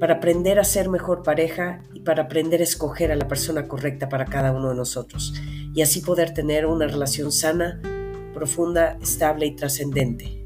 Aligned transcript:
para 0.00 0.14
aprender 0.14 0.58
a 0.58 0.64
ser 0.64 0.88
mejor 0.88 1.22
pareja 1.22 1.82
y 1.92 2.00
para 2.00 2.22
aprender 2.22 2.62
a 2.62 2.64
escoger 2.64 3.12
a 3.12 3.16
la 3.16 3.28
persona 3.28 3.68
correcta 3.68 4.08
para 4.08 4.24
cada 4.24 4.50
uno 4.50 4.70
de 4.70 4.74
nosotros 4.74 5.34
y 5.74 5.82
así 5.82 6.00
poder 6.00 6.32
tener 6.32 6.64
una 6.64 6.86
relación 6.86 7.30
sana, 7.30 7.82
profunda, 8.32 8.96
estable 9.02 9.44
y 9.44 9.54
trascendente. 9.54 10.42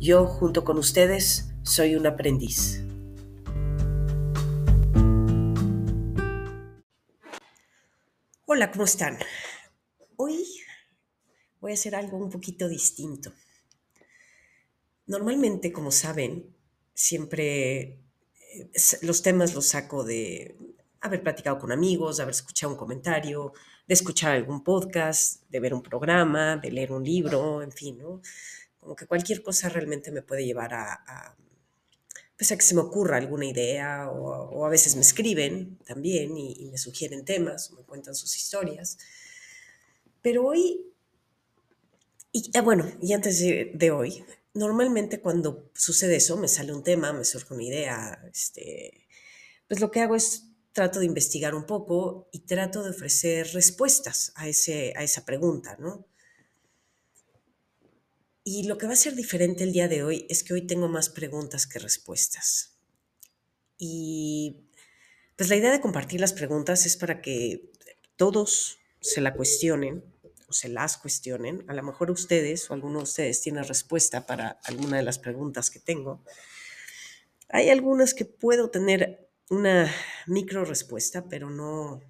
Yo, 0.00 0.24
junto 0.24 0.64
con 0.64 0.78
ustedes, 0.78 1.52
soy 1.62 1.96
un 1.96 2.06
aprendiz. 2.06 2.82
Hola, 8.46 8.70
¿cómo 8.70 8.84
están? 8.84 9.18
Hoy 10.16 10.46
voy 11.60 11.72
a 11.72 11.74
hacer 11.74 11.94
algo 11.94 12.16
un 12.16 12.30
poquito 12.30 12.68
distinto. 12.68 13.34
Normalmente, 15.06 15.72
como 15.72 15.90
saben, 15.90 16.56
siempre 16.94 18.01
los 19.02 19.22
temas 19.22 19.54
los 19.54 19.68
saco 19.68 20.04
de 20.04 20.56
haber 21.00 21.22
platicado 21.22 21.58
con 21.58 21.72
amigos, 21.72 22.16
de 22.16 22.22
haber 22.22 22.34
escuchado 22.34 22.72
un 22.72 22.78
comentario, 22.78 23.52
de 23.86 23.94
escuchar 23.94 24.32
algún 24.32 24.62
podcast, 24.62 25.42
de 25.50 25.60
ver 25.60 25.74
un 25.74 25.82
programa, 25.82 26.56
de 26.56 26.70
leer 26.70 26.92
un 26.92 27.04
libro, 27.04 27.62
en 27.62 27.72
fin, 27.72 27.98
¿no? 27.98 28.22
Como 28.78 28.94
que 28.94 29.06
cualquier 29.06 29.42
cosa 29.42 29.68
realmente 29.68 30.10
me 30.12 30.22
puede 30.22 30.44
llevar 30.44 30.74
a, 30.74 31.36
pues 32.36 32.52
a 32.52 32.56
que 32.56 32.62
se 32.62 32.74
me 32.74 32.80
ocurra 32.80 33.16
alguna 33.16 33.46
idea 33.46 34.08
o, 34.10 34.64
a 34.64 34.68
veces 34.68 34.94
me 34.94 35.02
escriben 35.02 35.78
también 35.84 36.36
y, 36.36 36.68
me 36.70 36.78
sugieren 36.78 37.24
temas 37.24 37.70
o 37.70 37.76
me 37.76 37.82
cuentan 37.82 38.14
sus 38.14 38.36
historias. 38.36 38.98
Pero 40.20 40.46
hoy, 40.46 40.86
y 42.30 42.50
ah, 42.54 42.62
bueno, 42.62 42.90
y 43.00 43.12
antes 43.12 43.40
de 43.40 43.90
hoy, 43.90 44.24
normalmente 44.54 45.20
cuando 45.20 45.70
sucede 45.74 46.16
eso, 46.16 46.36
me 46.36 46.48
sale 46.48 46.72
un 46.72 46.82
tema, 46.82 47.12
me 47.12 47.24
surge 47.24 47.54
una 47.54 47.64
idea, 47.64 48.22
este, 48.32 49.06
pues 49.68 49.80
lo 49.80 49.90
que 49.90 50.00
hago 50.00 50.14
es 50.14 50.48
trato 50.72 51.00
de 51.00 51.06
investigar 51.06 51.54
un 51.54 51.66
poco 51.66 52.28
y 52.32 52.40
trato 52.40 52.82
de 52.82 52.90
ofrecer 52.90 53.48
respuestas 53.52 54.32
a, 54.36 54.48
ese, 54.48 54.94
a 54.96 55.02
esa 55.02 55.24
pregunta, 55.24 55.76
¿no? 55.78 56.06
Y 58.44 58.64
lo 58.64 58.76
que 58.76 58.86
va 58.86 58.94
a 58.94 58.96
ser 58.96 59.14
diferente 59.14 59.62
el 59.62 59.72
día 59.72 59.86
de 59.86 60.02
hoy 60.02 60.26
es 60.28 60.42
que 60.42 60.54
hoy 60.54 60.66
tengo 60.66 60.88
más 60.88 61.08
preguntas 61.08 61.66
que 61.66 61.78
respuestas. 61.78 62.76
Y 63.78 64.66
pues 65.36 65.48
la 65.48 65.56
idea 65.56 65.70
de 65.70 65.80
compartir 65.80 66.20
las 66.20 66.32
preguntas 66.32 66.84
es 66.86 66.96
para 66.96 67.20
que 67.20 67.70
todos 68.16 68.78
se 69.00 69.20
la 69.20 69.34
cuestionen 69.34 70.11
se 70.52 70.68
las 70.68 70.98
cuestionen. 70.98 71.64
A 71.68 71.74
lo 71.74 71.82
mejor 71.82 72.10
ustedes 72.10 72.70
o 72.70 72.74
alguno 72.74 72.98
de 72.98 73.04
ustedes 73.04 73.40
tiene 73.40 73.62
respuesta 73.62 74.26
para 74.26 74.60
alguna 74.64 74.96
de 74.98 75.02
las 75.02 75.18
preguntas 75.18 75.70
que 75.70 75.80
tengo. 75.80 76.22
Hay 77.48 77.70
algunas 77.70 78.14
que 78.14 78.24
puedo 78.24 78.70
tener 78.70 79.28
una 79.50 79.92
micro 80.26 80.64
respuesta, 80.64 81.28
pero 81.28 81.50
no 81.50 82.00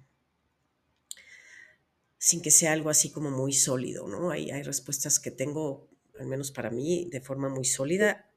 sin 2.17 2.41
que 2.41 2.51
sea 2.51 2.71
algo 2.71 2.89
así 2.89 3.11
como 3.11 3.29
muy 3.29 3.51
sólido, 3.51 4.07
¿no? 4.07 4.31
Hay, 4.31 4.49
hay 4.49 4.63
respuestas 4.63 5.19
que 5.19 5.29
tengo, 5.29 5.89
al 6.17 6.27
menos 6.27 6.51
para 6.51 6.69
mí, 6.69 7.09
de 7.11 7.19
forma 7.19 7.49
muy 7.49 7.65
sólida. 7.65 8.29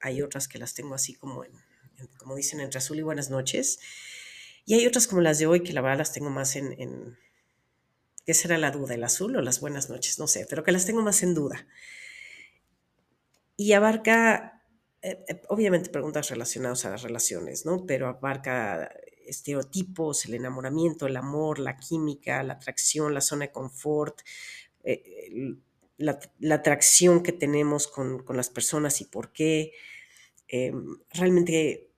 Hay 0.00 0.22
otras 0.22 0.46
que 0.46 0.58
las 0.58 0.74
tengo 0.74 0.94
así 0.94 1.14
como, 1.14 1.44
como 2.16 2.36
dicen, 2.36 2.60
entre 2.60 2.78
azul 2.78 2.98
y 2.98 3.02
buenas 3.02 3.30
noches. 3.30 3.80
Y 4.64 4.74
hay 4.74 4.86
otras 4.86 5.08
como 5.08 5.20
las 5.20 5.40
de 5.40 5.46
hoy 5.46 5.64
que 5.64 5.72
la 5.72 5.80
verdad 5.80 5.98
las 5.98 6.12
tengo 6.12 6.30
más 6.30 6.54
en 6.54 7.18
¿Qué 8.24 8.32
será 8.32 8.56
la 8.56 8.70
duda? 8.70 8.94
¿El 8.94 9.04
azul 9.04 9.36
o 9.36 9.42
las 9.42 9.60
buenas 9.60 9.90
noches? 9.90 10.18
No 10.18 10.26
sé, 10.26 10.46
pero 10.48 10.64
que 10.64 10.72
las 10.72 10.86
tengo 10.86 11.02
más 11.02 11.22
en 11.22 11.34
duda. 11.34 11.66
Y 13.56 13.72
abarca, 13.72 14.62
eh, 15.02 15.24
eh, 15.28 15.42
obviamente, 15.48 15.90
preguntas 15.90 16.30
relacionadas 16.30 16.84
a 16.86 16.90
las 16.90 17.02
relaciones, 17.02 17.66
¿no? 17.66 17.84
Pero 17.86 18.08
abarca 18.08 18.90
estereotipos, 19.26 20.24
el 20.24 20.34
enamoramiento, 20.34 21.06
el 21.06 21.16
amor, 21.16 21.58
la 21.58 21.76
química, 21.76 22.42
la 22.42 22.54
atracción, 22.54 23.12
la 23.12 23.20
zona 23.20 23.46
de 23.46 23.52
confort, 23.52 24.20
eh, 24.82 25.56
la, 25.98 26.18
atracción 26.54 27.22
que 27.22 27.32
tenemos 27.32 27.86
con, 27.88 28.24
las 28.30 28.48
personas 28.50 29.00
y 29.00 29.04
por 29.04 29.32
qué. 29.32 29.72
realmente 31.10 31.90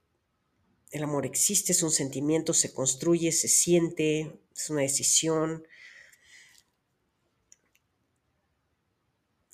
el 0.90 1.02
amor 1.02 1.26
existe, 1.26 1.72
es 1.72 1.82
un 1.82 1.90
sentimiento, 1.90 2.52
se 2.54 2.72
construye, 2.72 3.32
se 3.32 3.48
siente, 3.48 4.40
es 4.54 4.70
una 4.70 4.82
decisión. 4.82 5.66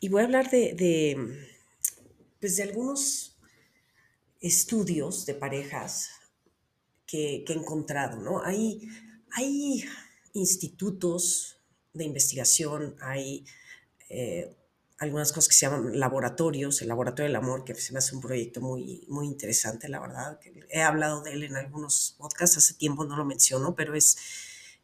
Y 0.02 0.08
voy 0.08 0.22
a 0.22 0.24
hablar 0.24 0.50
de, 0.50 1.46
pues 2.40 2.56
de 2.56 2.64
algunos 2.64 3.38
estudios 4.40 5.26
de 5.26 5.34
parejas 5.34 6.10
que, 7.06 7.44
he 7.46 7.52
encontrado, 7.52 8.20
¿no? 8.20 8.42
Hay, 8.42 8.88
hay 9.30 9.84
institutos 10.32 11.60
de 11.92 12.02
investigación, 12.02 12.96
hay 13.00 13.44
eh, 14.08 14.56
algunas 14.98 15.30
cosas 15.32 15.46
que 15.46 15.54
se 15.54 15.66
llaman 15.66 16.00
laboratorios, 16.00 16.82
el 16.82 16.88
Laboratorio 16.88 17.28
del 17.28 17.36
Amor, 17.36 17.62
que 17.62 17.76
se 17.76 17.92
me 17.92 18.00
hace 18.00 18.16
un 18.16 18.22
proyecto 18.22 18.60
muy, 18.60 19.06
muy 19.06 19.28
interesante, 19.28 19.88
la 19.88 20.00
verdad. 20.00 20.40
He 20.68 20.82
hablado 20.82 21.22
de 21.22 21.34
él 21.34 21.44
en 21.44 21.54
algunos 21.54 22.16
podcasts, 22.18 22.56
hace 22.56 22.74
tiempo 22.74 23.04
no 23.04 23.16
lo 23.16 23.24
menciono, 23.24 23.76
pero 23.76 23.94
es, 23.94 24.16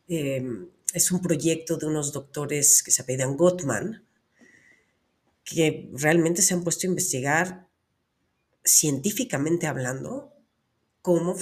eh, 0.06 0.46
es 0.94 1.10
un 1.10 1.20
proyecto 1.20 1.76
de 1.76 1.86
unos 1.86 2.12
doctores 2.12 2.84
que 2.84 2.92
se 2.92 3.02
apellidan 3.02 3.36
Gottman, 3.36 4.07
que 5.48 5.88
realmente 5.94 6.42
se 6.42 6.52
han 6.52 6.62
puesto 6.62 6.86
a 6.86 6.90
investigar 6.90 7.68
científicamente 8.64 9.66
hablando 9.66 10.34
cómo, 11.00 11.34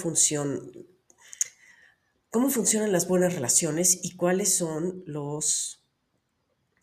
cómo 2.29 2.49
funcionan 2.49 2.91
las 2.93 3.07
buenas 3.07 3.33
relaciones 3.33 3.99
y 4.01 4.15
cuáles 4.15 4.55
son 4.55 5.03
los 5.05 5.83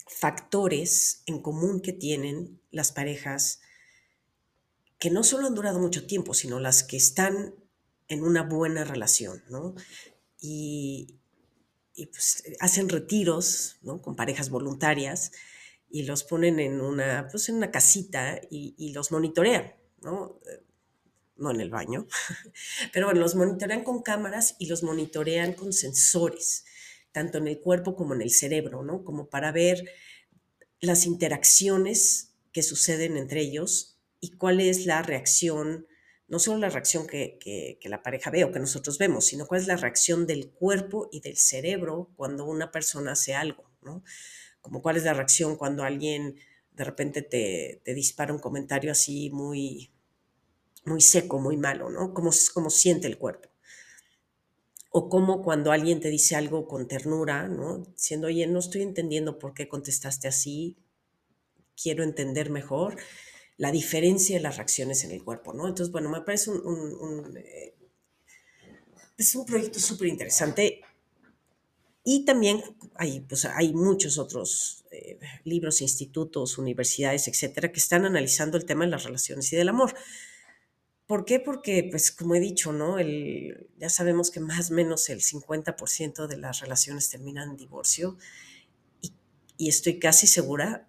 factores 0.07 1.23
en 1.25 1.41
común 1.41 1.81
que 1.81 1.95
tienen 1.95 2.61
las 2.71 2.93
parejas 2.93 3.61
que 4.99 5.11
no 5.11 5.25
solo 5.25 5.47
han 5.47 5.55
durado 5.55 5.79
mucho 5.79 6.07
tiempo, 6.07 6.35
sino 6.35 6.61
las 6.61 6.83
que 6.83 6.99
están 6.99 7.55
en 8.09 8.23
una 8.23 8.43
buena 8.43 8.85
relación, 8.85 9.43
¿no? 9.49 9.75
Y, 10.41 11.21
pues, 12.13 12.45
hacen 12.61 12.91
retiros, 12.91 13.77
¿no? 13.81 14.03
Con 14.03 14.15
parejas 14.15 14.51
voluntarias 14.51 15.33
y 15.95 16.03
los 16.03 16.25
ponen 16.25 16.59
en 16.59 16.81
una, 16.81 17.29
pues 17.31 17.49
en 17.49 17.55
una 17.55 17.71
casita 17.71 18.41
y, 18.51 18.93
los 18.93 19.13
monitorean, 19.13 19.77
¿no? 20.03 20.41
Eh, 20.51 20.61
no 21.37 21.53
en 21.53 21.61
el 21.61 21.71
baño, 21.71 22.09
pero 22.93 23.07
bueno, 23.07 23.21
los 23.21 23.37
monitorean 23.37 23.85
con 23.85 24.03
cámaras 24.03 24.57
y 24.59 24.67
los 24.67 24.83
monitorean 24.83 25.53
con 25.53 25.73
sensores, 25.73 26.65
tanto 27.13 27.39
en 27.39 27.47
el 27.47 27.61
cuerpo 27.61 27.95
como 27.95 28.13
en 28.13 28.23
el 28.23 28.31
cerebro, 28.31 28.83
¿no? 28.83 29.05
Como 29.05 29.31
para 29.31 29.53
ver 29.53 29.89
las 30.81 31.07
interacciones 31.07 32.35
que 32.51 32.65
suceden 32.65 33.17
entre 33.17 33.43
ellos 33.43 34.01
y 34.19 34.33
cuál 34.33 34.59
es 34.59 34.87
la 34.87 35.01
reacción, 35.03 35.87
no 36.27 36.41
solo 36.41 36.59
la 36.59 36.71
reacción 36.71 37.07
que, 37.07 37.39
que, 37.39 37.79
que, 37.81 37.89
la 37.89 38.03
pareja 38.03 38.33
ve 38.33 38.43
o 38.43 38.51
que 38.51 38.59
nosotros 38.59 38.99
vemos, 38.99 39.27
sino 39.27 39.47
cuál 39.47 39.61
es 39.61 39.69
la 39.69 39.77
reacción 39.77 40.27
del 40.27 40.51
cuerpo 40.51 41.09
y 41.13 41.21
del 41.21 41.37
cerebro 41.37 42.11
cuando 42.17 42.47
una 42.47 42.73
persona 42.73 43.13
hace 43.13 43.37
algo, 43.37 43.71
¿no? 43.81 44.03
Como 44.65 44.81
cuál 44.81 44.97
es 44.97 45.05
la 45.05 45.13
reacción 45.13 45.57
cuando 45.57 45.85
alguien 45.85 46.37
de 46.73 46.85
repente 46.85 47.21
te, 47.21 47.83
dispara 47.93 48.33
un 48.33 48.39
comentario 48.39 48.91
así 48.91 49.29
muy, 49.29 49.93
muy 50.87 51.03
seco, 51.03 51.39
muy 51.39 51.59
malo, 51.59 51.91
¿no? 51.91 52.15
Cómo, 52.15 52.31
cómo 52.55 52.71
siente 52.71 53.07
el 53.07 53.19
cuerpo. 53.19 53.51
O 54.89 55.11
como 55.11 55.43
cuando 55.43 55.71
alguien 55.71 56.01
te 56.01 56.09
dice 56.09 56.35
algo 56.35 56.67
con 56.67 56.89
ternura, 56.89 57.47
¿no? 57.47 57.81
Diciendo, 57.81 58.29
oye, 58.29 58.47
no 58.47 58.59
estoy 58.59 58.81
entendiendo 58.81 59.39
por 59.39 59.53
qué 59.53 59.69
contestaste 59.69 60.29
así, 60.29 60.79
quiero 61.77 62.03
entender 62.03 62.49
mejor 62.49 62.97
la 63.59 63.71
diferencia 63.71 64.37
de 64.37 64.43
las 64.43 64.57
reacciones 64.57 65.05
en 65.05 65.11
el 65.11 65.23
cuerpo, 65.23 65.53
¿no? 65.53 65.69
Entonces, 65.69 65.93
bueno, 65.93 66.09
me 66.09 66.23
parece 66.23 66.51
un, 66.51 67.37
eh, 67.37 67.75
es 69.19 69.35
un 69.35 69.45
proyecto 69.45 69.79
súper 69.79 70.09
interesante 70.09 70.81
y 72.07 72.27
también 72.27 72.63
hay, 72.97 73.21
pues, 73.21 73.47
hay 73.47 73.73
muchos 73.73 74.19
otros 74.19 74.85
eh, 74.91 75.19
libros, 75.45 75.81
institutos, 75.81 76.59
universidades, 76.59 77.27
etcétera, 77.29 77.73
que 77.73 77.81
están 77.81 78.05
analizando 78.05 78.59
el 78.59 78.67
tema 78.67 78.85
de 78.85 78.91
las 78.91 79.05
relaciones 79.05 79.51
y 79.53 79.57
del 79.57 79.71
amor. 79.71 79.95
¿Por 81.07 81.25
qué? 81.25 81.41
Porque, 81.41 81.89
pues, 81.91 82.13
como 82.13 82.35
he 82.35 82.41
dicho, 82.41 82.73
¿no? 82.73 82.99
El, 82.99 83.69
ya 83.79 83.89
sabemos 83.89 84.31
que 84.31 84.41
más 84.41 84.71
o 84.71 84.75
menos 84.75 85.09
el 85.09 85.23
50% 85.23 86.27
de 86.27 86.37
las 86.37 86.61
relaciones 86.61 87.09
terminan 87.09 87.51
en 87.51 87.57
divorcio 87.57 88.19
y, 89.57 89.69
estoy 89.69 89.99
casi 89.99 90.27
segura, 90.27 90.89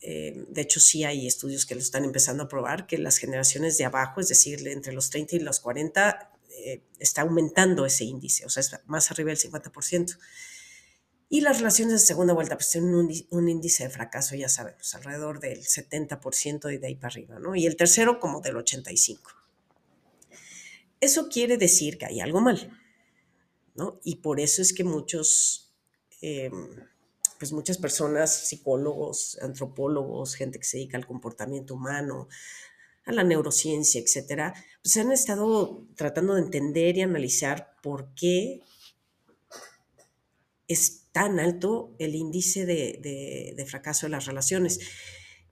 eh, 0.00 0.46
de 0.48 0.60
hecho 0.62 0.80
sí 0.80 1.04
hay 1.04 1.26
estudios 1.26 1.66
que 1.66 1.74
lo 1.74 1.80
están 1.80 2.04
empezando 2.04 2.44
a 2.44 2.48
probar, 2.48 2.86
que 2.86 2.98
las 2.98 3.18
generaciones 3.18 3.78
de 3.78 3.84
abajo, 3.84 4.20
es 4.20 4.28
decir, 4.28 4.66
entre 4.66 4.94
los 4.94 5.10
30 5.10 5.36
y 5.36 5.40
los 5.40 5.60
40, 5.60 6.29
eh, 6.50 6.82
está 6.98 7.22
aumentando 7.22 7.86
ese 7.86 8.04
índice, 8.04 8.44
o 8.44 8.48
sea, 8.48 8.60
es 8.60 8.70
más 8.86 9.10
arriba 9.10 9.28
del 9.28 9.38
50%. 9.38 10.18
Y 11.32 11.42
las 11.42 11.58
relaciones 11.58 11.92
de 11.92 11.98
segunda 12.00 12.34
vuelta 12.34 12.56
pues 12.56 12.70
tienen 12.70 12.92
un, 12.92 13.12
un, 13.30 13.48
índice 13.48 13.84
de 13.84 13.90
fracaso, 13.90 14.34
ya 14.34 14.48
sabemos, 14.48 14.94
alrededor 14.96 15.38
del 15.38 15.62
70% 15.62 16.74
y 16.74 16.78
de 16.78 16.86
ahí 16.88 16.96
para 16.96 17.12
arriba, 17.12 17.38
¿no? 17.38 17.54
Y 17.54 17.66
el 17.66 17.76
tercero 17.76 18.18
como 18.18 18.40
del 18.40 18.56
85%. 18.56 19.20
Eso 21.00 21.28
quiere 21.28 21.56
decir 21.56 21.96
que 21.98 22.06
hay 22.06 22.20
algo 22.20 22.40
mal, 22.40 22.76
¿no? 23.74 24.00
Y 24.04 24.16
por 24.16 24.40
eso 24.40 24.60
es 24.60 24.72
que 24.74 24.84
muchos, 24.84 25.72
eh, 26.20 26.50
pues 27.38 27.52
muchas 27.52 27.78
personas, 27.78 28.48
psicólogos, 28.48 29.38
antropólogos, 29.40 30.34
gente 30.34 30.58
que 30.58 30.64
se 30.64 30.78
dedica 30.78 30.98
al 30.98 31.06
comportamiento 31.06 31.74
humano, 31.74 32.28
a 33.04 33.12
la 33.12 33.24
neurociencia, 33.24 34.00
etcétera, 34.00 34.54
pues 34.82 34.96
han 34.96 35.12
estado 35.12 35.86
tratando 35.96 36.34
de 36.34 36.42
entender 36.42 36.96
y 36.96 37.02
analizar 37.02 37.74
por 37.82 38.14
qué 38.14 38.62
es 40.68 41.06
tan 41.12 41.40
alto 41.40 41.94
el 41.98 42.14
índice 42.14 42.64
de, 42.66 43.52
de, 43.56 43.66
fracaso 43.66 44.06
de 44.06 44.10
las 44.10 44.26
relaciones. 44.26 44.78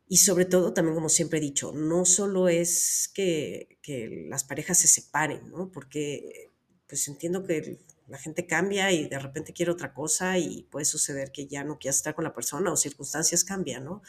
Y 0.07 0.19
sobre 0.19 0.45
todo, 0.45 0.73
también 0.73 0.95
como 0.95 1.09
siempre 1.09 1.39
he 1.39 1.43
dicho, 1.43 1.73
no 1.73 2.05
solo 2.05 2.49
es 2.49 3.11
que, 3.13 3.79
que 3.83 4.27
las 4.29 4.45
parejas 4.45 4.79
se 4.79 4.89
separen, 4.89 5.51
¿no? 5.51 5.71
Porque 5.71 6.51
pues 6.87 7.07
entiendo 7.09 7.45
que 7.45 7.81
la 8.07 8.17
gente 8.17 8.47
cambia 8.47 8.91
y 8.93 9.09
de 9.09 9.19
repente 9.19 9.53
quiere 9.53 9.73
otra 9.73 9.93
cosa 9.93 10.39
y 10.39 10.63
puede 10.71 10.87
suceder 10.87 11.31
que 11.31 11.47
ya 11.47 11.65
no 11.65 11.79
quiera 11.79 11.95
estar 11.95 12.15
con 12.15 12.25
la 12.25 12.33
persona 12.33 12.73
o 12.73 12.77
circunstancias 12.77 13.45
cambian, 13.45 13.85
¿no? 13.85 14.03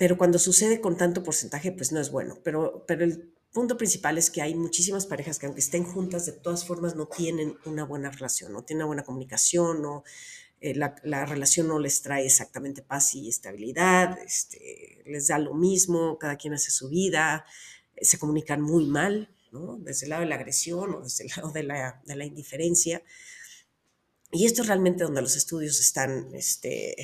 Pero 0.00 0.16
cuando 0.16 0.38
sucede 0.38 0.80
con 0.80 0.96
tanto 0.96 1.22
porcentaje, 1.22 1.72
pues 1.72 1.92
no 1.92 2.00
es 2.00 2.10
bueno. 2.10 2.38
Pero, 2.42 2.86
pero 2.88 3.04
el 3.04 3.34
punto 3.52 3.76
principal 3.76 4.16
es 4.16 4.30
que 4.30 4.40
hay 4.40 4.54
muchísimas 4.54 5.04
parejas 5.04 5.38
que 5.38 5.44
aunque 5.44 5.60
estén 5.60 5.84
juntas, 5.84 6.24
de 6.24 6.32
todas 6.32 6.64
formas 6.66 6.96
no 6.96 7.06
tienen 7.06 7.58
una 7.66 7.84
buena 7.84 8.10
relación, 8.10 8.54
no 8.54 8.64
tienen 8.64 8.84
una 8.84 8.86
buena 8.86 9.04
comunicación, 9.04 9.82
no, 9.82 10.02
eh, 10.62 10.74
la, 10.74 10.94
la, 11.02 11.26
relación 11.26 11.68
no 11.68 11.78
les 11.78 12.00
trae 12.00 12.24
exactamente 12.24 12.80
paz 12.80 13.14
y 13.14 13.28
estabilidad, 13.28 14.18
este, 14.24 15.02
les 15.04 15.26
da 15.26 15.38
lo 15.38 15.52
mismo, 15.52 16.16
cada 16.18 16.36
quien 16.36 16.54
hace 16.54 16.70
su 16.70 16.88
vida, 16.88 17.44
eh, 17.94 18.06
se 18.06 18.18
comunican 18.18 18.62
muy 18.62 18.86
mal, 18.86 19.28
¿no? 19.52 19.76
desde 19.82 20.06
el 20.06 20.10
lado 20.10 20.22
de 20.22 20.30
la 20.30 20.36
agresión 20.36 20.94
o 20.94 21.02
desde 21.02 21.24
el 21.24 21.32
lado 21.36 21.52
de 21.52 21.62
la, 21.62 22.00
de 22.06 22.16
la 22.16 22.24
indiferencia. 22.24 23.02
Y 24.32 24.46
esto 24.46 24.62
es 24.62 24.68
realmente 24.68 25.04
donde 25.04 25.20
los 25.20 25.36
estudios 25.36 25.78
están 25.78 26.34
este, 26.34 26.96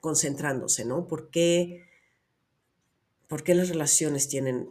concentrándose, 0.00 0.84
¿no? 0.84 1.06
¿Por 1.06 1.30
qué, 1.30 1.86
¿Por 3.28 3.44
qué 3.44 3.54
las 3.54 3.68
relaciones 3.68 4.28
tienen 4.28 4.68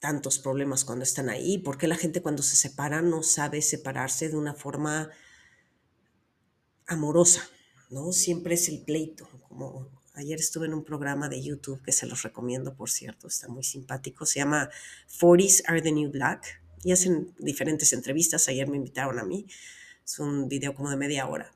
tantos 0.00 0.38
problemas 0.38 0.84
cuando 0.84 1.04
están 1.04 1.28
ahí? 1.28 1.58
¿Por 1.58 1.78
qué 1.78 1.86
la 1.86 1.96
gente 1.96 2.22
cuando 2.22 2.42
se 2.42 2.56
separa 2.56 3.02
no 3.02 3.22
sabe 3.22 3.62
separarse 3.62 4.28
de 4.28 4.36
una 4.36 4.54
forma 4.54 5.10
amorosa, 6.86 7.48
¿no? 7.90 8.12
Siempre 8.12 8.54
es 8.54 8.68
el 8.68 8.82
pleito. 8.82 9.28
Como 9.48 9.88
ayer 10.14 10.40
estuve 10.40 10.66
en 10.66 10.74
un 10.74 10.84
programa 10.84 11.28
de 11.28 11.40
YouTube 11.40 11.82
que 11.82 11.92
se 11.92 12.06
los 12.06 12.22
recomiendo, 12.22 12.74
por 12.74 12.90
cierto, 12.90 13.28
está 13.28 13.48
muy 13.48 13.62
simpático. 13.62 14.26
Se 14.26 14.40
llama 14.40 14.70
40s 15.20 15.62
Are 15.66 15.82
the 15.82 15.92
New 15.92 16.10
Black 16.10 16.62
y 16.82 16.92
hacen 16.92 17.32
diferentes 17.38 17.92
entrevistas. 17.92 18.48
Ayer 18.48 18.66
me 18.66 18.76
invitaron 18.76 19.18
a 19.18 19.24
mí. 19.24 19.46
Es 20.04 20.18
un 20.18 20.48
video 20.48 20.74
como 20.74 20.90
de 20.90 20.96
media 20.96 21.28
hora, 21.28 21.52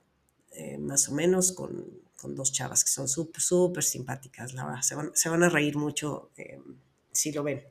eh, 0.53 0.79
más 0.79 1.09
o 1.09 1.13
menos, 1.13 1.51
con, 1.51 2.04
con, 2.25 2.35
dos 2.35 2.53
chavas 2.53 2.85
que 2.85 2.91
son 2.91 3.09
súper, 3.09 3.43
súper 3.43 3.85
simpáticas, 3.85 4.55
la 4.55 4.65
verdad. 4.65 4.83
Se 4.83 4.95
van, 4.95 5.11
se 5.15 5.29
van 5.29 5.43
a 5.43 5.49
reír 5.49 5.77
mucho 5.77 6.31
eh, 6.37 6.61
si 7.13 7.33
lo 7.33 7.43
ven. 7.43 7.63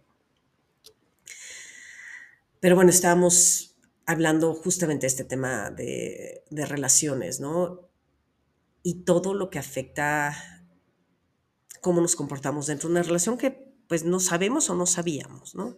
Pero 2.59 2.75
bueno, 2.75 2.91
estábamos 2.91 3.75
hablando 4.05 4.53
justamente 4.53 5.01
de 5.01 5.07
este 5.07 5.23
tema 5.25 5.71
de, 5.71 6.44
de, 6.50 6.65
relaciones, 6.65 7.39
¿no? 7.39 7.89
Y 8.83 9.03
todo 9.03 9.33
lo 9.33 9.50
que 9.50 9.59
afecta 9.59 10.35
cómo 11.81 12.01
nos 12.01 12.15
comportamos 12.15 12.67
dentro 12.67 12.88
de 12.88 12.94
una 12.94 13.03
relación 13.03 13.38
que 13.38 13.73
pues 13.88 14.06
no 14.06 14.19
sabemos 14.19 14.69
o 14.69 14.75
no 14.75 14.85
sabíamos, 14.85 15.56
¿no? 15.56 15.77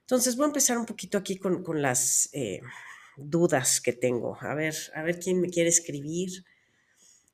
Entonces 0.00 0.36
voy 0.36 0.44
a 0.44 0.48
empezar 0.48 0.78
un 0.78 0.86
poquito 0.86 1.18
aquí 1.18 1.36
con, 1.36 1.62
con 1.62 1.82
las 1.82 2.30
eh, 2.32 2.60
dudas 3.16 3.80
que 3.80 3.92
tengo. 3.92 4.38
A 4.40 4.54
ver, 4.54 4.74
a 4.94 5.02
ver 5.02 5.18
quién 5.18 5.40
me 5.40 5.50
quiere 5.50 5.68
escribir. 5.68 6.44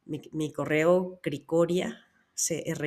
Mi, 0.05 0.53
correo 0.53 1.21
cricoria 1.23 2.07
C-R-I-C-O-R-I-A, 2.35 2.85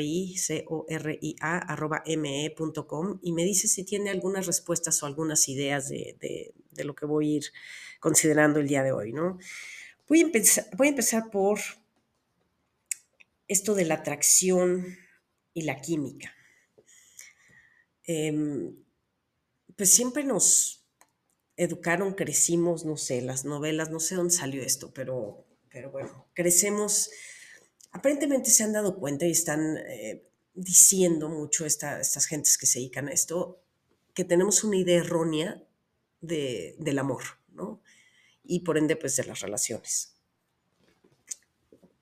arroba 1.57 2.03
me.com, 2.05 3.19
y 3.21 3.31
me 3.31 3.43
dice 3.43 3.67
si 3.67 3.83
tiene 3.83 4.09
algunas 4.09 4.47
respuestas 4.47 5.01
o 5.01 5.05
algunas 5.05 5.47
ideas 5.47 5.87
de, 5.87 6.17
de, 6.19 6.53
de, 6.71 6.83
lo 6.83 6.95
que 6.95 7.05
voy 7.05 7.33
a 7.33 7.37
ir 7.37 7.45
considerando 7.99 8.59
el 8.59 8.67
día 8.67 8.83
de 8.83 8.91
hoy, 8.91 9.13
¿no? 9.13 9.37
Voy 10.07 10.19
a 10.19 10.23
empezar, 10.23 10.65
voy 10.75 10.87
a 10.87 10.89
empezar 10.91 11.29
por 11.31 11.59
esto 13.47 13.75
de 13.75 13.85
la 13.85 13.95
atracción 13.95 14.97
y 15.53 15.61
la 15.61 15.79
química. 15.79 16.33
Eh, 18.07 18.73
pues 19.75 19.91
siempre 19.91 20.23
nos 20.23 20.85
educaron, 21.57 22.13
crecimos, 22.13 22.85
no 22.85 22.97
sé, 22.97 23.21
las 23.21 23.45
novelas, 23.45 23.89
no 23.89 23.99
sé 23.99 24.15
dónde 24.15 24.33
salió 24.33 24.61
esto, 24.61 24.93
pero, 24.93 25.44
pero 25.75 25.91
bueno, 25.91 26.29
crecemos 26.33 27.11
aparentemente 27.91 28.49
se 28.49 28.63
han 28.63 28.71
dado 28.71 28.95
cuenta 28.95 29.25
y 29.25 29.31
están 29.31 29.75
eh, 29.77 30.25
diciendo 30.53 31.27
mucho 31.27 31.65
esta, 31.65 31.99
estas 31.99 32.27
gentes 32.27 32.57
que 32.57 32.65
se 32.65 32.79
dedican 32.79 33.09
a 33.09 33.11
esto, 33.11 33.61
que 34.13 34.23
tenemos 34.23 34.63
una 34.63 34.77
idea 34.77 34.99
errónea 34.99 35.61
de, 36.21 36.77
del 36.79 36.97
amor, 36.97 37.23
¿no? 37.49 37.81
Y 38.41 38.61
por 38.61 38.77
ende, 38.77 38.95
pues 38.95 39.17
de 39.17 39.25
las 39.25 39.41
relaciones. 39.41 40.15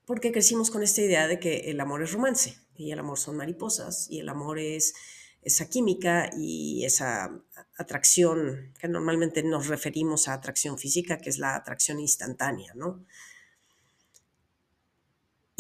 Porque 0.06 0.32
crecimos 0.32 0.70
con 0.70 0.84
esta 0.84 1.02
idea 1.02 1.28
de 1.28 1.40
que 1.40 1.72
el 1.72 1.80
amor 1.80 2.04
es 2.04 2.12
romance 2.12 2.56
y 2.76 2.92
el 2.92 3.00
amor 3.00 3.18
son 3.18 3.38
mariposas 3.38 4.08
y 4.08 4.20
el 4.20 4.30
amor 4.30 4.60
es 4.60 4.94
esa 5.42 5.68
química 5.68 6.30
y 6.38 6.86
esa 6.86 7.42
atracción, 7.78 8.72
que 8.80 8.88
normalmente 8.88 9.42
nos 9.42 9.66
referimos 9.66 10.28
a 10.28 10.34
atracción 10.34 10.78
física, 10.78 11.18
que 11.18 11.32
es 11.32 11.40
la 11.40 11.56
atracción 11.56 12.00
instantánea, 12.00 12.74
¿no? 12.76 13.04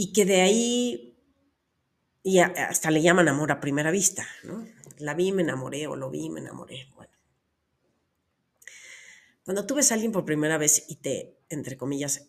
Y 0.03 0.11
que 0.11 0.25
de 0.25 0.41
ahí, 0.41 1.17
y 2.23 2.39
hasta 2.39 2.91
le 2.91 3.01
llaman 3.01 3.29
amor 3.29 3.53
a 3.53 3.61
primera 3.61 3.89
vista, 3.89 4.27
¿no? 4.43 4.67
La 4.97 5.13
vi, 5.13 5.31
me 5.31 5.43
enamoré, 5.43 5.87
o 5.87 5.95
lo 5.95 6.09
vi, 6.09 6.29
me 6.29 6.41
enamoré. 6.41 6.89
Bueno. 6.93 7.13
Cuando 9.45 9.65
tú 9.65 9.75
ves 9.75 9.91
a 9.91 9.93
alguien 9.93 10.11
por 10.11 10.25
primera 10.25 10.57
vez 10.57 10.83
y 10.89 10.97
te, 10.97 11.39
entre 11.47 11.77
comillas, 11.77 12.27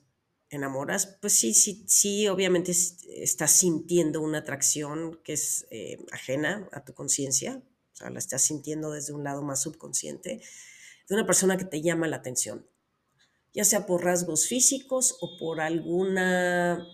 enamoras, 0.51 1.19
pues 1.21 1.33
sí, 1.33 1.53
sí, 1.53 1.83
sí, 1.89 2.29
obviamente 2.29 2.71
estás 2.71 3.51
sintiendo 3.51 4.21
una 4.21 4.39
atracción 4.39 5.21
que 5.25 5.33
es 5.33 5.67
eh, 5.73 5.99
ajena 6.13 6.69
a 6.71 6.85
tu 6.85 6.95
conciencia, 6.95 7.61
o 7.93 7.97
sea, 7.97 8.09
la 8.11 8.21
estás 8.21 8.43
sintiendo 8.43 8.93
desde 8.93 9.15
un 9.15 9.25
lado 9.25 9.43
más 9.43 9.63
subconsciente, 9.63 10.41
de 11.09 11.15
una 11.15 11.27
persona 11.27 11.57
que 11.57 11.65
te 11.65 11.83
llama 11.83 12.07
la 12.07 12.19
atención, 12.19 12.69
ya 13.53 13.65
sea 13.65 13.85
por 13.85 14.05
rasgos 14.05 14.47
físicos 14.47 15.19
o 15.21 15.37
por 15.39 15.61
alguna 15.61 16.87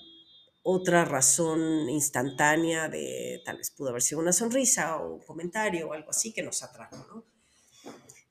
otra 0.62 1.04
razón 1.04 1.88
instantánea 1.88 2.88
de 2.88 3.40
tal 3.44 3.56
vez 3.56 3.70
pudo 3.70 3.90
haber 3.90 4.02
sido 4.02 4.20
una 4.20 4.32
sonrisa 4.32 4.96
o 4.96 5.14
un 5.14 5.20
comentario 5.20 5.88
o 5.88 5.92
algo 5.92 6.10
así 6.10 6.32
que 6.32 6.42
nos 6.42 6.62
atrajo, 6.62 6.96
¿no? 7.08 7.24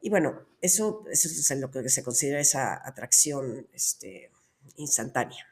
Y 0.01 0.09
bueno, 0.09 0.45
eso, 0.61 1.03
es 1.11 1.51
lo 1.57 1.71
que 1.71 1.89
se 1.89 2.03
considera 2.03 2.39
esa 2.39 2.87
atracción 2.87 3.67
este, 3.73 4.31
instantánea, 4.77 5.45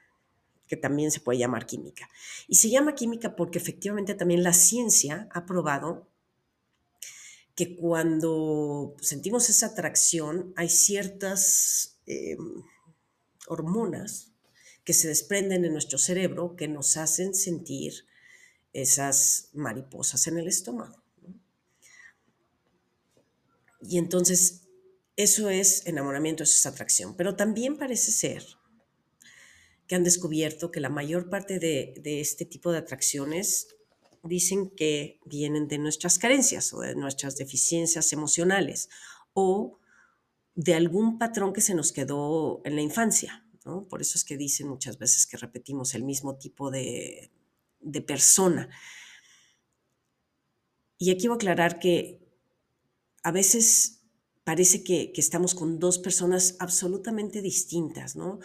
que 0.68 0.78
también 0.78 1.12
se 1.12 1.20
puede 1.20 1.40
llamar 1.40 1.66
química. 1.66 2.10
Y 2.48 2.56
se 2.56 2.70
llama 2.70 2.96
química 2.96 3.36
porque 3.36 3.58
efectivamente 3.58 4.16
también 4.16 4.44
la 4.44 4.54
ciencia 4.54 5.28
ha 5.32 5.46
probado 5.46 6.08
que 7.56 7.76
cuando 7.76 8.96
sentimos 9.02 9.50
esa 9.50 9.68
atracción 9.68 10.54
hay 10.56 10.70
ciertas 10.70 11.98
eh, 12.06 12.38
hormonas 13.48 14.32
que 14.88 14.94
se 14.94 15.10
desprenden 15.10 15.66
en 15.66 15.74
nuestro 15.74 15.98
cerebro 15.98 16.56
que 16.56 16.70
nos 16.70 16.96
hacen 16.96 17.36
sentir 17.36 18.06
esas 18.72 19.50
mariposas 19.52 20.28
en 20.28 20.38
el 20.38 20.48
estómago. 20.48 21.04
Y 23.82 23.98
entonces, 23.98 24.62
eso 25.18 25.50
es 25.50 25.86
enamoramiento, 25.88 26.44
eso 26.44 26.54
es 26.54 26.66
atracción. 26.66 27.18
Pero 27.18 27.36
también 27.36 27.78
parece 27.78 28.14
ser 28.14 28.46
que 29.88 29.96
han 29.96 30.06
descubierto 30.06 30.72
que 30.72 30.80
la 30.80 30.88
mayor 30.88 31.30
parte 31.30 31.60
de, 31.60 31.94
de 32.02 32.22
este 32.22 32.46
tipo 32.46 32.72
de 32.72 32.78
atracciones, 32.78 33.76
dicen 34.24 34.70
que 34.70 35.20
vienen 35.26 35.68
de 35.68 35.80
nuestras 35.80 36.18
carencias 36.18 36.72
o 36.72 36.80
de 36.80 36.96
nuestras 36.96 37.36
deficiencias 37.36 38.14
emocionales 38.14 38.88
o 39.34 39.80
de 40.56 40.76
algún 40.76 41.18
patrón 41.18 41.52
que 41.52 41.60
se 41.60 41.76
nos 41.76 41.92
quedó 41.92 42.62
en 42.64 42.76
la 42.78 42.82
infancia. 42.82 43.47
Por 43.90 44.02
eso 44.02 44.18
es 44.18 44.24
que 44.24 44.38
dicen 44.38 44.68
muchas 44.68 44.98
veces 44.98 45.26
que 45.26 45.38
repetimos 45.38 45.94
el 45.94 46.04
mismo 46.04 46.38
tipo 46.38 46.72
de, 46.72 47.32
persona. 48.06 48.70
Y 50.98 51.12
aquí 51.12 51.28
voy 51.28 51.36
a 51.36 51.38
aclarar 51.38 51.80
que 51.80 52.20
a 53.24 53.32
veces 53.32 54.04
parece 54.44 54.84
que, 54.84 55.12
que, 55.12 55.22
estamos 55.22 55.54
con 55.54 55.80
dos 55.80 56.00
personas 56.00 56.56
absolutamente 56.60 57.42
distintas, 57.42 58.16
¿no? 58.16 58.40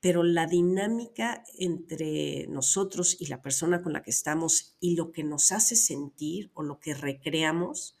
Pero 0.00 0.22
la 0.22 0.46
dinámica 0.46 1.42
entre 1.58 2.46
nosotros 2.48 3.16
y 3.18 3.26
la 3.26 3.42
persona 3.42 3.82
con 3.82 3.92
la 3.92 4.02
que 4.02 4.10
estamos 4.10 4.76
y 4.78 4.94
lo 4.94 5.10
que 5.10 5.24
nos 5.24 5.52
hace 5.52 5.74
sentir 5.74 6.50
o 6.54 6.62
lo 6.62 6.78
que 6.78 6.94
recreamos 6.94 7.95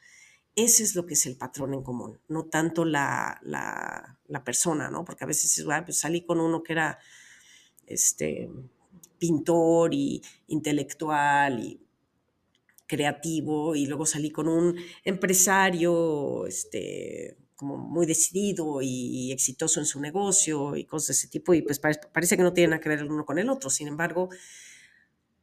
ese 0.56 0.82
es 0.82 0.94
lo 0.94 1.06
que 1.06 1.14
es 1.14 1.26
el 1.26 1.36
patrón 1.36 1.74
en 1.74 1.82
común, 1.82 2.18
no 2.28 2.46
tanto 2.46 2.84
la, 2.86 3.40
persona, 4.44 4.90
¿no? 4.90 5.04
Porque 5.04 5.24
a 5.24 5.26
veces 5.26 5.64
pues 5.84 5.98
salí 5.98 6.22
con 6.22 6.40
uno 6.40 6.62
que 6.62 6.72
era 6.72 6.98
este, 7.86 8.50
pintor 9.18 9.92
y 9.92 10.22
intelectual 10.48 11.60
y 11.60 11.80
creativo 12.86 13.74
y 13.76 13.86
luego 13.86 14.06
salí 14.06 14.30
con 14.30 14.48
un 14.48 14.76
empresario 15.04 16.46
este, 16.46 17.36
como 17.54 17.76
muy 17.76 18.06
decidido 18.06 18.80
y 18.80 19.32
exitoso 19.32 19.80
en 19.80 19.86
su 19.86 20.00
negocio 20.00 20.74
y 20.76 20.84
cosas 20.84 21.08
de 21.08 21.12
ese 21.14 21.28
tipo 21.28 21.52
y 21.52 21.62
pues 21.62 21.78
parece 21.78 22.36
que 22.36 22.42
no 22.42 22.52
tiene 22.54 22.70
nada 22.70 22.80
que 22.80 22.88
ver 22.88 23.00
el 23.00 23.10
uno 23.10 23.26
con 23.26 23.38
el 23.38 23.50
otro. 23.50 23.68
Sin 23.68 23.88
embargo, 23.88 24.30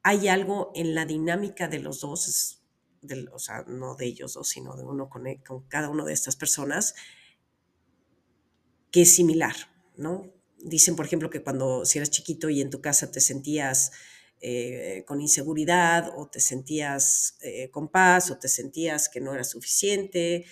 hay 0.01 0.27
algo 0.27 0.71
en 0.73 0.95
la 0.95 1.05
dinámica 1.05 1.67
de 1.67 1.79
los 1.79 2.01
dos, 2.01 2.62
o 3.31 3.39
sea, 3.39 3.63
no 3.67 3.95
de 3.95 4.05
ellos 4.05 4.33
dos, 4.33 4.49
sino 4.49 4.75
de 4.75 4.83
uno 4.83 5.09
con, 5.09 5.23
con 5.45 5.61
cada 5.67 5.89
una 5.89 6.05
de 6.05 6.13
estas 6.13 6.35
personas, 6.35 6.95
que 8.91 9.01
es 9.01 9.13
similar, 9.13 9.55
¿no? 9.97 10.31
Dicen, 10.59 10.95
por 10.95 11.05
ejemplo, 11.05 11.29
que 11.29 11.43
cuando 11.43 11.85
si 11.85 11.97
eras 11.97 12.09
chiquito 12.09 12.49
y 12.49 12.61
en 12.61 12.69
tu 12.69 12.79
casa 12.79 13.11
te 13.11 13.19
sentías 13.19 13.91
eh, 14.39 15.03
con 15.07 15.21
inseguridad 15.21 16.11
o 16.15 16.27
te 16.27 16.39
sentías 16.39 17.37
eh, 17.41 17.69
con 17.71 17.87
paz 17.87 18.29
o 18.29 18.37
te 18.37 18.47
sentías 18.47 19.09
que 19.09 19.21
no 19.21 19.33
era 19.33 19.43
suficiente 19.43 20.45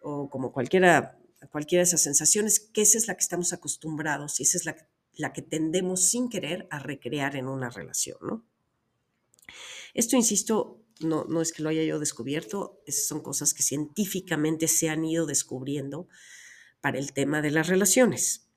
o 0.00 0.28
como 0.30 0.52
cualquiera, 0.52 1.18
cualquiera 1.50 1.80
de 1.80 1.88
esas 1.88 2.02
sensaciones, 2.02 2.60
que 2.60 2.82
esa 2.82 2.98
es 2.98 3.08
la 3.08 3.14
que 3.14 3.22
estamos 3.22 3.52
acostumbrados 3.52 4.40
y 4.40 4.44
esa 4.44 4.58
es 4.58 4.64
la, 4.64 4.76
la 5.14 5.32
que 5.32 5.42
tendemos 5.42 6.04
sin 6.04 6.28
querer 6.28 6.66
a 6.70 6.78
recrear 6.78 7.36
en 7.36 7.48
una 7.48 7.68
relación, 7.68 8.18
¿no? 8.22 8.46
Esto, 9.94 10.16
insisto, 10.16 10.81
no, 11.00 11.40
es 11.40 11.52
que 11.52 11.62
lo 11.62 11.68
haya 11.68 11.82
yo 11.84 11.98
descubierto, 11.98 12.82
esas 12.86 13.06
son 13.06 13.20
cosas 13.20 13.54
que 13.54 13.62
científicamente 13.62 14.68
se 14.68 14.88
han 14.88 15.04
ido 15.04 15.26
descubriendo 15.26 16.08
para 16.80 16.98
el 16.98 17.12
tema 17.12 17.42
de 17.42 17.50
las 17.50 17.68
relaciones. 17.68 18.48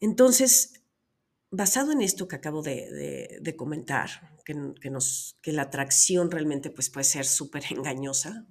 Entonces, 0.00 0.82
basado 1.50 1.92
en 1.92 2.02
esto 2.02 2.28
que 2.28 2.36
acabo 2.36 2.62
de, 2.62 3.54
comentar, 3.56 4.38
que, 4.44 4.54
nos, 4.90 5.38
que, 5.42 5.52
la 5.52 5.62
atracción 5.62 6.30
realmente 6.30 6.70
pues, 6.70 6.90
puede 6.90 7.04
ser 7.04 7.26
súper 7.26 7.64
engañosa, 7.70 8.46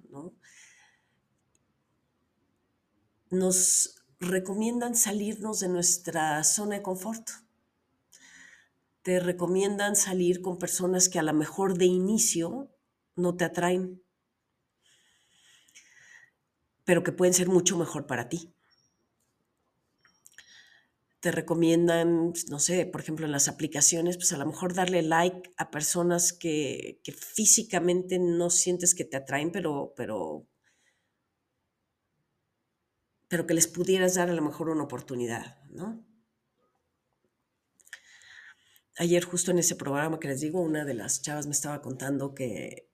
nos 3.30 3.96
recomiendan 4.18 4.94
salirnos 4.94 5.60
de 5.60 5.68
nuestra 5.68 6.44
zona 6.44 6.76
de 6.76 6.82
confort 6.82 7.30
te 9.02 9.18
recomiendan 9.18 9.96
salir 9.96 10.42
con 10.42 10.58
personas 10.58 11.08
que 11.08 11.18
a 11.18 11.22
lo 11.22 11.32
mejor 11.32 11.78
de 11.78 11.86
inicio 11.86 12.70
no 13.16 13.36
te 13.36 13.44
atraen, 13.44 14.02
pero 16.84 17.02
que 17.02 17.12
pueden 17.12 17.34
ser 17.34 17.48
mucho 17.48 17.78
mejor 17.78 18.06
para 18.06 18.28
ti. 18.28 18.52
Te 21.20 21.30
recomiendan, 21.30 22.32
no 22.48 22.58
sé, 22.58 22.86
por 22.86 23.02
ejemplo, 23.02 23.26
en 23.26 23.32
las 23.32 23.48
aplicaciones, 23.48 24.16
pues 24.16 24.32
a 24.32 24.38
lo 24.38 24.46
mejor 24.46 24.74
darle 24.74 25.02
like 25.02 25.52
a 25.58 25.70
personas 25.70 26.32
que, 26.32 27.00
que 27.04 27.12
físicamente 27.12 28.18
no 28.18 28.48
sientes 28.48 28.94
que 28.94 29.04
te 29.04 29.18
atraen, 29.18 29.52
pero, 29.52 29.92
pero, 29.96 30.46
pero 33.28 33.46
que 33.46 33.54
les 33.54 33.66
pudieras 33.66 34.14
dar 34.14 34.30
a 34.30 34.34
lo 34.34 34.42
mejor 34.42 34.70
una 34.70 34.84
oportunidad, 34.84 35.62
¿no? 35.68 36.09
Ayer 39.00 39.24
justo 39.24 39.50
en 39.50 39.58
ese 39.58 39.76
programa 39.76 40.20
que 40.20 40.28
les 40.28 40.42
digo, 40.42 40.60
una 40.60 40.84
de 40.84 40.92
las 40.92 41.22
chavas 41.22 41.46
me 41.46 41.52
estaba 41.52 41.80
contando 41.80 42.34
que 42.34 42.90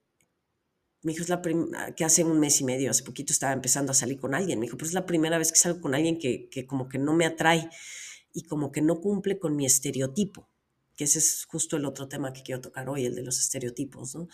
me 1.02 1.12
dijo, 1.12 1.24
es 1.24 1.28
la 1.28 1.42
que 1.96 2.04
hace 2.04 2.22
un 2.22 2.38
mes 2.38 2.60
y 2.60 2.64
medio, 2.64 2.90
hace 2.90 3.02
poquito 3.02 3.32
estaba 3.32 3.52
empezando 3.52 3.90
a 3.90 3.94
salir 3.94 4.18
con 4.18 4.34
alguien. 4.34 4.60
Me 4.60 4.66
dijo, 4.66 4.76
pues 4.76 4.90
es 4.90 4.94
la 4.94 5.04
primera 5.04 5.36
vez 5.36 5.50
que 5.50 5.58
salgo 5.58 5.80
con 5.80 5.94
alguien 5.96 6.18
que, 6.18 6.48
como 6.66 6.88
que 6.88 6.98
no 6.98 7.12
me 7.12 7.26
atrae 7.26 7.68
y 8.32 8.44
como 8.44 8.70
que 8.70 8.82
no 8.82 9.00
cumple 9.00 9.38
con 9.40 9.56
mi 9.56 9.66
estereotipo, 9.66 10.48
que 10.96 11.04
ese 11.04 11.18
es 11.18 11.44
justo 11.44 11.76
el 11.76 11.84
otro 11.84 12.06
tema 12.08 12.32
que 12.32 12.42
quiero 12.42 12.60
tocar 12.60 12.88
hoy, 12.88 13.04
el 13.04 13.16
de 13.16 13.22
los 13.22 13.40
estereotipos, 13.40 14.14
¿no? 14.14 14.28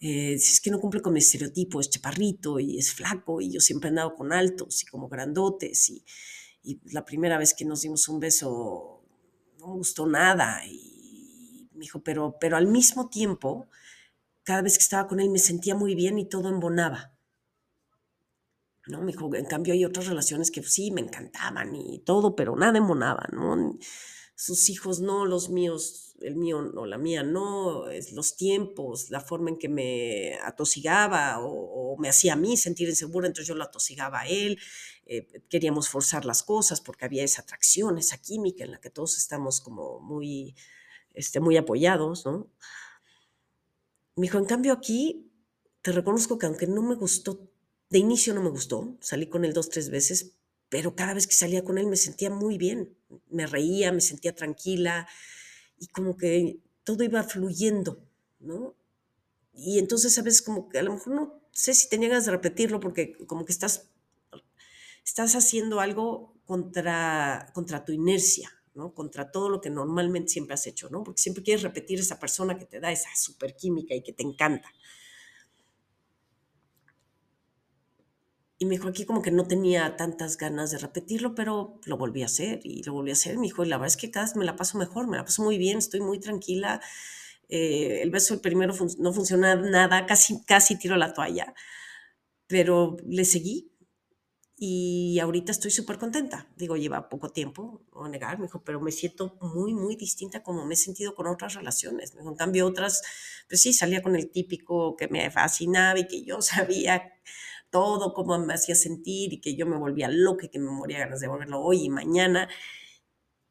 Eh, 0.00 0.38
si 0.38 0.52
es 0.54 0.60
que 0.62 0.70
no 0.70 0.80
cumple 0.80 1.02
con 1.02 1.12
mi 1.12 1.18
estereotipo, 1.18 1.78
es 1.80 1.90
chaparrito 1.90 2.58
y 2.58 2.78
es 2.78 2.92
flaco 2.92 3.40
y 3.40 3.52
yo 3.52 3.60
siempre 3.60 3.88
he 3.88 3.90
andado 3.90 4.14
con 4.14 4.32
altos 4.32 4.82
y 4.82 4.86
como 4.86 5.08
grandotes 5.08 5.90
y, 5.90 6.04
y 6.62 6.80
la 6.92 7.04
primera 7.04 7.38
vez 7.38 7.54
que 7.54 7.64
nos 7.64 7.82
dimos 7.82 8.08
un 8.08 8.18
beso 8.18 9.04
no 9.60 9.68
me 9.68 9.74
gustó 9.74 10.06
nada 10.06 10.66
y 10.66 10.91
dijo, 11.82 12.02
pero, 12.02 12.36
pero 12.40 12.56
al 12.56 12.66
mismo 12.66 13.08
tiempo, 13.08 13.68
cada 14.42 14.62
vez 14.62 14.78
que 14.78 14.82
estaba 14.84 15.08
con 15.08 15.20
él 15.20 15.30
me 15.30 15.38
sentía 15.38 15.74
muy 15.74 15.94
bien 15.94 16.18
y 16.18 16.28
todo 16.28 16.48
embonaba. 16.48 17.12
¿no? 18.86 19.00
Me 19.00 19.12
dijo, 19.12 19.34
en 19.34 19.44
cambio 19.44 19.74
hay 19.74 19.84
otras 19.84 20.06
relaciones 20.06 20.50
que 20.50 20.62
sí, 20.62 20.90
me 20.90 21.00
encantaban 21.00 21.74
y 21.74 22.00
todo, 22.00 22.34
pero 22.34 22.56
nada 22.56 22.78
embonaba, 22.78 23.28
¿no? 23.32 23.78
Sus 24.34 24.70
hijos 24.70 25.00
no, 25.00 25.24
los 25.24 25.50
míos, 25.50 26.16
el 26.20 26.34
mío 26.34 26.72
o 26.74 26.86
la 26.86 26.98
mía 26.98 27.22
no, 27.22 27.84
los 28.12 28.36
tiempos, 28.36 29.10
la 29.10 29.20
forma 29.20 29.50
en 29.50 29.58
que 29.58 29.68
me 29.68 30.34
atosigaba 30.42 31.38
o, 31.40 31.96
me 31.98 32.08
hacía 32.08 32.32
a 32.32 32.36
mí 32.36 32.56
sentir 32.56 32.88
insegura, 32.88 33.26
entonces 33.26 33.46
yo 33.46 33.54
lo 33.54 33.62
atosigaba 33.62 34.20
a 34.20 34.26
él, 34.26 34.58
eh, 35.06 35.28
queríamos 35.48 35.88
forzar 35.88 36.24
las 36.24 36.42
cosas 36.42 36.80
porque 36.80 37.04
había 37.04 37.22
esa 37.22 37.42
atracción, 37.42 37.98
esa 37.98 38.18
química 38.18 38.64
en 38.64 38.72
la 38.72 38.80
que 38.80 38.90
todos 38.90 39.18
estamos 39.18 39.60
como 39.60 40.00
muy 40.00 40.56
este, 41.14 41.40
muy 41.40 41.56
apoyados, 41.56 42.26
¿no? 42.26 42.48
Me 44.16 44.22
dijo, 44.22 44.38
en 44.38 44.44
cambio 44.44 44.72
aquí, 44.72 45.30
te 45.82 45.92
reconozco 45.92 46.38
que 46.38 46.46
aunque 46.46 46.66
no 46.66 46.82
me 46.82 46.94
gustó, 46.94 47.48
de 47.90 47.98
inicio 47.98 48.34
no 48.34 48.42
me 48.42 48.50
gustó, 48.50 48.96
salí 49.00 49.26
con 49.26 49.44
él 49.44 49.52
dos, 49.52 49.68
tres 49.68 49.90
veces, 49.90 50.32
pero 50.68 50.94
cada 50.94 51.14
vez 51.14 51.26
que 51.26 51.34
salía 51.34 51.64
con 51.64 51.76
él 51.76 51.86
me 51.86 51.96
sentía 51.96 52.30
muy 52.30 52.56
bien, 52.56 52.96
me 53.28 53.46
reía, 53.46 53.92
me 53.92 54.00
sentía 54.00 54.34
tranquila 54.34 55.06
y 55.78 55.88
como 55.88 56.16
que 56.16 56.58
todo 56.84 57.04
iba 57.04 57.22
fluyendo, 57.22 58.02
¿no? 58.40 58.74
Y 59.54 59.78
entonces, 59.78 60.14
¿sabes? 60.14 60.40
Como 60.40 60.68
que 60.68 60.78
a 60.78 60.82
lo 60.82 60.94
mejor 60.94 61.14
no 61.14 61.42
sé 61.52 61.74
si 61.74 61.88
te 61.88 61.98
ganas 61.98 62.24
de 62.24 62.32
repetirlo 62.32 62.80
porque 62.80 63.16
como 63.26 63.44
que 63.44 63.52
estás, 63.52 63.90
estás 65.04 65.34
haciendo 65.34 65.80
algo 65.80 66.34
contra, 66.46 67.50
contra 67.54 67.84
tu 67.84 67.92
inercia, 67.92 68.50
contra 68.94 69.30
todo 69.30 69.48
lo 69.48 69.60
que 69.60 69.70
normalmente 69.70 70.30
siempre 70.30 70.54
has 70.54 70.66
hecho, 70.66 70.88
¿no? 70.90 71.02
Porque 71.04 71.20
siempre 71.22 71.42
quieres 71.42 71.62
repetir 71.62 72.00
esa 72.00 72.18
persona 72.18 72.58
que 72.58 72.64
te 72.66 72.80
da 72.80 72.90
esa 72.90 73.10
super 73.16 73.54
química 73.56 73.94
y 73.94 74.02
que 74.02 74.12
te 74.12 74.22
encanta. 74.22 74.70
Y 78.58 78.64
me 78.64 78.76
dijo 78.76 78.88
aquí 78.88 79.04
como 79.04 79.22
que 79.22 79.32
no 79.32 79.48
tenía 79.48 79.96
tantas 79.96 80.36
ganas 80.36 80.70
de 80.70 80.78
repetirlo, 80.78 81.34
pero 81.34 81.80
lo 81.84 81.96
volví 81.96 82.22
a 82.22 82.26
hacer 82.26 82.60
y 82.62 82.84
lo 82.84 82.92
volví 82.92 83.10
a 83.10 83.14
hacer. 83.14 83.36
Me 83.36 83.42
dijo, 83.48 83.64
y 83.64 83.68
la 83.68 83.76
verdad 83.76 83.88
es 83.88 83.96
que 83.96 84.12
cada 84.12 84.26
vez 84.26 84.36
me 84.36 84.44
la 84.44 84.54
paso 84.54 84.78
mejor, 84.78 85.08
me 85.08 85.16
la 85.16 85.24
paso 85.24 85.42
muy 85.42 85.58
bien, 85.58 85.78
estoy 85.78 86.00
muy 86.00 86.20
tranquila. 86.20 86.80
Eh, 87.48 88.00
el 88.02 88.10
beso 88.10 88.34
el 88.34 88.40
primero 88.40 88.72
no 88.98 89.12
funciona 89.12 89.56
nada, 89.56 90.06
casi, 90.06 90.44
casi 90.44 90.78
tiro 90.78 90.96
la 90.96 91.12
toalla, 91.12 91.54
pero 92.46 92.96
le 93.06 93.24
seguí 93.24 93.71
y 94.64 95.18
ahorita 95.18 95.50
estoy 95.50 95.72
súper 95.72 95.98
contenta. 95.98 96.46
Digo, 96.56 96.76
lleva 96.76 97.08
poco 97.08 97.30
tiempo, 97.30 97.82
no 97.92 98.08
negar, 98.08 98.38
me 98.38 98.44
dijo, 98.44 98.62
pero 98.62 98.80
me 98.80 98.92
siento 98.92 99.36
muy, 99.40 99.74
muy 99.74 99.96
distinta 99.96 100.44
como 100.44 100.64
me 100.64 100.74
he 100.74 100.76
sentido 100.76 101.16
con 101.16 101.26
otras 101.26 101.54
relaciones. 101.54 102.14
Me 102.14 102.22
en 102.22 102.36
cambio, 102.36 102.68
otras, 102.68 103.02
pues 103.48 103.60
sí, 103.60 103.72
salía 103.72 104.02
con 104.02 104.14
el 104.14 104.30
típico 104.30 104.94
que 104.94 105.08
me 105.08 105.28
fascinaba 105.32 105.98
y 105.98 106.06
que 106.06 106.22
yo 106.22 106.40
sabía 106.42 107.12
todo, 107.70 108.14
cómo 108.14 108.38
me 108.38 108.54
hacía 108.54 108.76
sentir 108.76 109.32
y 109.32 109.40
que 109.40 109.56
yo 109.56 109.66
me 109.66 109.76
volvía 109.76 110.08
loca 110.08 110.46
que 110.46 110.60
me 110.60 110.70
moría 110.70 111.00
ganas 111.00 111.18
de 111.18 111.26
volverlo 111.26 111.60
hoy 111.60 111.86
y 111.86 111.90
mañana, 111.90 112.48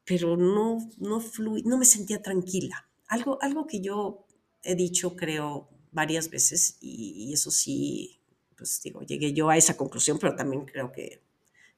pero 0.06 0.38
no, 0.38 0.78
no, 0.96 1.20
fluí, 1.20 1.62
no 1.64 1.76
me 1.76 1.84
sentía 1.84 2.22
tranquila. 2.22 2.88
Algo, 3.06 3.36
algo 3.42 3.66
que 3.66 3.82
yo 3.82 4.26
he 4.62 4.76
dicho, 4.76 5.14
creo, 5.14 5.68
varias 5.90 6.30
veces, 6.30 6.78
y 6.80 7.30
eso 7.34 7.50
sí 7.50 8.21
pues 8.62 8.80
digo, 8.82 9.02
llegué 9.02 9.32
yo 9.32 9.50
a 9.50 9.56
esa 9.56 9.76
conclusión, 9.76 10.18
pero 10.20 10.36
también 10.36 10.64
creo 10.64 10.92
que 10.92 11.20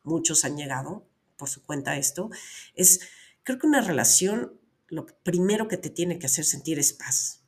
muchos 0.03 0.45
han 0.45 0.57
llegado 0.57 1.07
por 1.39 1.49
su 1.49 1.65
cuenta 1.65 1.93
a 1.93 1.97
esto, 1.97 2.31
es, 2.75 3.01
creo 3.43 3.59
que 3.59 3.67
una 3.67 3.81
relación, 3.81 4.61
lo 4.89 5.07
primero 5.07 5.67
que 5.67 5.79
te 5.79 5.89
tiene 5.91 6.19
que 6.19 6.27
hacer 6.27 6.45
sentir 6.45 6.79
es 6.79 6.93
paz. 6.93 7.41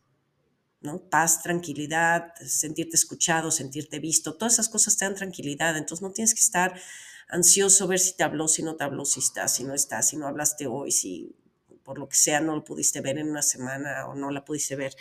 ¿no? 0.80 0.98
Paz, 0.98 1.42
tranquilidad, 1.42 2.32
sentirte 2.46 2.96
escuchado, 2.96 3.50
sentirte 3.50 3.98
visto, 3.98 4.36
todas 4.36 4.54
esas 4.54 4.68
cosas 4.68 4.96
te 4.96 5.04
dan 5.04 5.14
tranquilidad, 5.14 5.76
entonces 5.76 6.02
no 6.02 6.12
tienes 6.12 6.32
que 6.32 6.40
estar 6.40 6.80
ansioso 7.28 7.86
ver 7.86 7.98
si 7.98 8.16
te 8.16 8.22
habló, 8.22 8.48
si 8.48 8.62
no 8.62 8.76
te 8.76 8.84
habló, 8.84 9.04
si 9.04 9.20
estás, 9.20 9.54
si 9.54 9.64
no 9.64 9.74
estás, 9.74 10.08
si 10.08 10.16
no 10.16 10.26
hablaste 10.26 10.66
hoy, 10.66 10.92
si 10.92 11.34
por 11.82 11.98
lo 11.98 12.08
que 12.08 12.16
sea 12.16 12.40
no 12.40 12.54
lo 12.56 12.64
pudiste 12.64 13.00
ver 13.00 13.18
en 13.18 13.28
una 13.28 13.42
semana 13.42 14.06
o 14.08 14.14
no 14.14 14.30
la 14.30 14.44
pudiste 14.44 14.76
ver. 14.76 14.94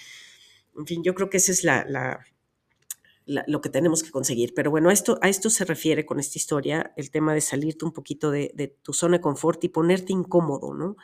En 0.78 0.86
fin, 0.86 1.04
yo 1.04 1.16
creo 1.16 1.30
que 1.30 1.38
esa 1.38 1.52
es 1.52 1.64
la, 1.64 2.26
lo 3.26 3.62
que 3.62 3.70
tenemos 3.70 4.04
que 4.04 4.12
conseguir. 4.12 4.54
Pero 4.54 4.72
bueno, 4.72 4.90
a 4.90 4.94
esto, 4.94 5.50
se 5.50 5.66
refiere 5.66 6.06
con 6.06 6.20
esta 6.20 6.38
historia, 6.38 6.94
el 6.96 7.12
tema 7.12 7.34
de 7.34 7.42
salirte 7.42 7.86
un 7.86 7.92
poquito 7.92 8.32
de, 8.32 8.52
de 8.56 8.68
tu 8.68 8.94
zona 8.94 9.18
de 9.18 9.22
confort 9.22 9.64
y 9.64 9.70
ponerte 9.70 10.14
incómodo, 10.14 10.74
¿no? 10.74 10.96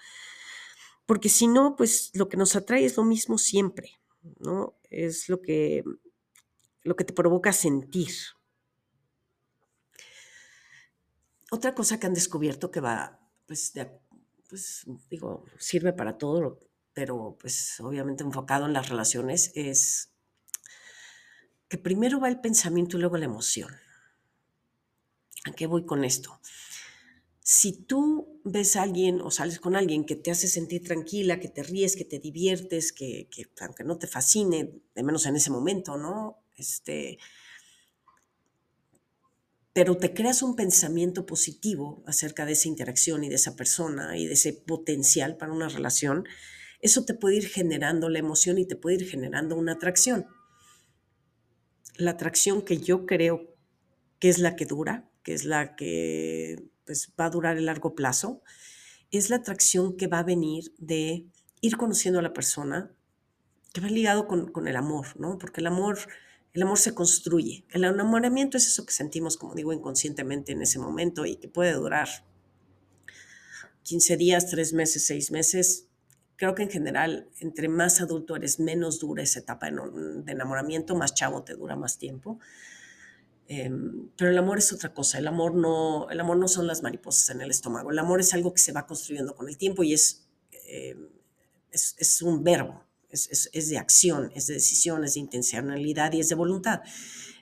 Porque 1.05 1.29
si 1.29 1.47
no, 1.47 1.75
pues 1.75 2.11
lo 2.13 2.29
que 2.29 2.37
nos 2.37 2.55
atrae 2.55 2.85
es 2.85 2.95
lo 2.95 3.03
mismo 3.03 3.37
siempre, 3.37 3.99
¿no? 4.39 4.77
Es 4.89 5.29
lo 5.29 5.41
que, 5.41 5.83
lo 6.83 6.95
que 6.95 7.03
te 7.03 7.13
provoca 7.13 7.51
sentir. 7.53 8.11
Otra 11.51 11.75
cosa 11.75 11.99
que 11.99 12.07
han 12.07 12.13
descubierto 12.13 12.71
que 12.71 12.79
va, 12.79 13.19
pues, 13.45 13.73
pues 14.47 14.85
digo, 15.09 15.43
sirve 15.57 15.91
para 15.91 16.17
todo, 16.17 16.59
pero 16.93 17.37
pues 17.39 17.79
obviamente 17.81 18.23
enfocado 18.23 18.65
en 18.65 18.73
las 18.73 18.89
relaciones, 18.89 19.51
es 19.55 20.10
que 21.71 21.77
primero 21.79 22.19
va 22.19 22.27
el 22.27 22.41
pensamiento 22.41 22.97
y 22.97 22.99
luego 22.99 23.17
la 23.17 23.25
emoción. 23.25 23.73
¿A 25.45 25.53
qué 25.53 25.65
voy 25.65 25.85
con 25.85 26.03
esto? 26.03 26.39
si 27.43 27.73
tú 27.73 28.39
ves 28.45 28.75
a 28.75 28.83
alguien 28.83 29.19
o 29.19 29.31
sales 29.31 29.59
con 29.59 29.75
alguien 29.75 30.05
que 30.05 30.15
te 30.15 30.31
hace 30.31 30.47
sentir 30.47 30.83
tranquila, 30.83 31.39
que 31.39 31.49
te 31.49 31.63
ríes, 31.63 31.95
que 31.95 32.05
te 32.05 32.19
diviertes, 32.19 32.93
que, 32.93 33.27
aunque 33.59 33.83
no 33.83 33.97
te 33.97 34.07
fascine, 34.07 34.71
de 34.95 35.03
menos 35.03 35.25
en 35.25 35.35
ese 35.35 35.49
momento, 35.49 35.97
¿no? 35.97 36.37
Este, 36.55 37.17
pero 39.73 39.97
te 39.97 40.13
creas 40.13 40.43
un 40.43 40.55
pensamiento 40.55 41.25
positivo 41.25 42.03
acerca 42.05 42.45
de 42.45 42.53
esa 42.53 42.67
interacción 42.67 43.23
y 43.23 43.29
de 43.29 43.35
esa 43.35 43.55
persona 43.55 44.17
y 44.17 44.27
de 44.27 44.33
ese 44.33 44.53
potencial 44.53 45.35
para 45.35 45.51
una 45.51 45.67
relación, 45.67 46.25
eso 46.79 47.05
te 47.05 47.15
puede 47.15 47.37
ir 47.37 47.49
generando 47.49 48.07
la 48.07 48.19
emoción 48.19 48.59
y 48.59 48.65
te 48.65 48.75
puede 48.75 48.97
ir 48.97 49.09
generando 49.09 49.55
una 49.55 49.73
atracción. 49.73 50.27
La 52.01 52.11
atracción 52.11 52.63
que 52.63 52.79
yo 52.79 53.05
creo 53.05 53.53
que 54.17 54.29
es 54.29 54.39
la 54.39 54.55
que 54.55 54.65
dura, 54.65 55.07
que 55.21 55.35
es 55.35 55.45
la 55.45 55.75
que 55.75 56.63
pues, 56.83 57.13
va 57.19 57.25
a 57.25 57.29
durar 57.29 57.57
el 57.57 57.67
largo 57.67 57.93
plazo, 57.93 58.41
es 59.11 59.29
la 59.29 59.35
atracción 59.35 59.95
que 59.97 60.07
va 60.07 60.17
a 60.17 60.23
venir 60.23 60.73
de 60.79 61.27
ir 61.61 61.77
conociendo 61.77 62.17
a 62.17 62.23
la 62.23 62.33
persona, 62.33 62.91
que 63.71 63.81
va 63.81 63.87
ligado 63.87 64.27
con, 64.27 64.51
con 64.51 64.67
el 64.67 64.77
amor, 64.77 65.19
¿no? 65.19 65.37
Porque 65.37 65.61
el 65.61 65.67
amor, 65.67 65.99
el 66.53 66.63
amor 66.63 66.79
se 66.79 66.95
construye. 66.95 67.65
El 67.69 67.83
enamoramiento 67.83 68.57
es 68.57 68.65
eso 68.65 68.83
que 68.83 68.93
sentimos, 68.93 69.37
como 69.37 69.53
digo, 69.53 69.71
inconscientemente 69.71 70.53
en 70.53 70.63
ese 70.63 70.79
momento 70.79 71.27
y 71.27 71.35
que 71.35 71.49
puede 71.49 71.73
durar 71.73 72.09
15 73.83 74.17
días, 74.17 74.49
3 74.49 74.73
meses, 74.73 75.05
6 75.05 75.29
meses. 75.29 75.87
Creo 76.41 76.55
que 76.55 76.63
en 76.63 76.71
general, 76.71 77.29
entre 77.39 77.69
más 77.69 78.01
adulto 78.01 78.35
eres, 78.35 78.59
menos 78.59 78.97
dura 78.97 79.21
esa 79.21 79.41
etapa 79.41 79.69
de 79.69 80.31
enamoramiento, 80.31 80.95
más 80.95 81.13
chavo 81.13 81.43
te 81.43 81.53
dura 81.53 81.75
más 81.75 81.99
tiempo. 81.99 82.39
Em, 83.47 84.09
pero 84.17 84.31
el 84.31 84.37
amor 84.39 84.57
es 84.57 84.73
otra 84.73 84.91
cosa. 84.91 85.19
El 85.19 85.27
amor, 85.27 85.53
no, 85.53 86.09
el 86.09 86.19
amor 86.19 86.37
no 86.37 86.47
son 86.47 86.65
las 86.65 86.81
mariposas 86.81 87.29
en 87.29 87.41
el 87.41 87.51
estómago. 87.51 87.91
El 87.91 87.99
amor 87.99 88.21
es 88.21 88.33
algo 88.33 88.55
que 88.55 88.59
se 88.59 88.71
va 88.71 88.87
construyendo 88.87 89.35
con 89.35 89.49
el 89.49 89.57
tiempo 89.59 89.83
y 89.83 89.93
es, 89.93 90.25
em, 90.65 91.09
es, 91.69 91.93
es, 91.99 92.23
un 92.23 92.43
verbo, 92.43 92.87
es, 93.11 93.51
es, 93.53 93.69
de 93.69 93.77
acción, 93.77 94.31
es 94.33 94.47
de 94.47 94.55
decisión, 94.55 95.03
es 95.03 95.13
de 95.13 95.19
intencionalidad 95.19 96.11
y 96.13 96.21
es 96.21 96.29
de 96.29 96.33
voluntad. 96.33 96.81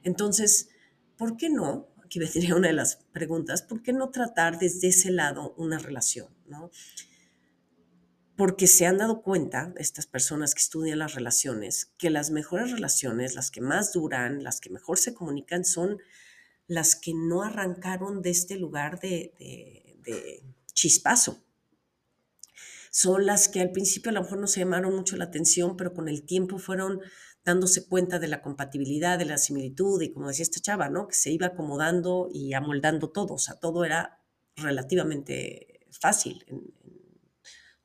Entonces, 0.03 0.71
¿por 1.15 1.37
qué 1.37 1.49
no? 1.49 1.87
Aquí 2.03 2.19
vendría 2.19 2.53
una 2.53 2.67
de 2.67 2.73
las 2.73 2.97
preguntas, 3.13 3.61
¿por 3.61 3.81
qué 3.81 3.93
no 3.93 4.09
tratar 4.09 4.59
desde 4.59 4.89
ese 4.89 5.09
lado 5.09 5.53
una 5.55 5.79
relación? 5.79 6.27
¿no? 6.47 6.69
Porque 8.39 8.67
se 8.67 8.85
han 8.85 8.99
dado 8.99 9.21
cuenta, 9.21 9.73
estas 9.75 10.07
personas 10.07 10.55
que 10.55 10.61
estudian 10.61 10.99
las 10.99 11.13
relaciones, 11.13 11.91
que 11.97 12.09
las 12.09 12.31
mejores 12.31 12.71
relaciones, 12.71 13.35
las 13.35 13.51
que 13.51 13.59
más 13.59 13.91
duran, 13.91 14.45
las 14.45 14.61
que 14.61 14.69
mejor 14.69 14.97
se 14.97 15.13
comunican, 15.13 15.65
son 15.65 15.97
las 16.65 16.95
que 16.95 17.11
no 17.13 17.43
arrancaron 17.43 18.21
de 18.21 18.29
este 18.29 18.55
lugar 18.55 19.01
de, 19.01 19.33
chispazo. 20.71 21.43
Son 22.91 23.25
las 23.25 23.49
que 23.49 23.59
al 23.59 23.71
principio 23.73 24.11
a 24.11 24.13
lo 24.13 24.21
mejor 24.21 24.39
no 24.39 24.47
se 24.47 24.61
llamaron 24.61 24.95
mucho 24.95 25.17
la 25.17 25.25
atención, 25.25 25.75
pero 25.75 25.93
con 25.93 26.07
el 26.07 26.23
tiempo 26.23 26.59
fueron 26.59 27.01
dándose 27.43 27.89
cuenta 27.89 28.19
de 28.19 28.29
la 28.29 28.41
compatibilidad, 28.41 29.19
de 29.19 29.25
la 29.25 29.37
similitud 29.37 30.01
y 30.01 30.13
como 30.13 30.29
decía 30.29 30.43
esta 30.43 30.61
chava, 30.61 30.87
¿no? 30.87 31.09
Que 31.09 31.15
se 31.15 31.29
iba 31.29 31.47
acomodando 31.47 32.29
y 32.31 32.53
amoldando 32.53 33.09
todo, 33.09 33.33
o 33.33 33.37
sea, 33.37 33.55
todo 33.55 33.83
era 33.83 34.21
relativamente 34.55 35.87
fácil 35.91 36.45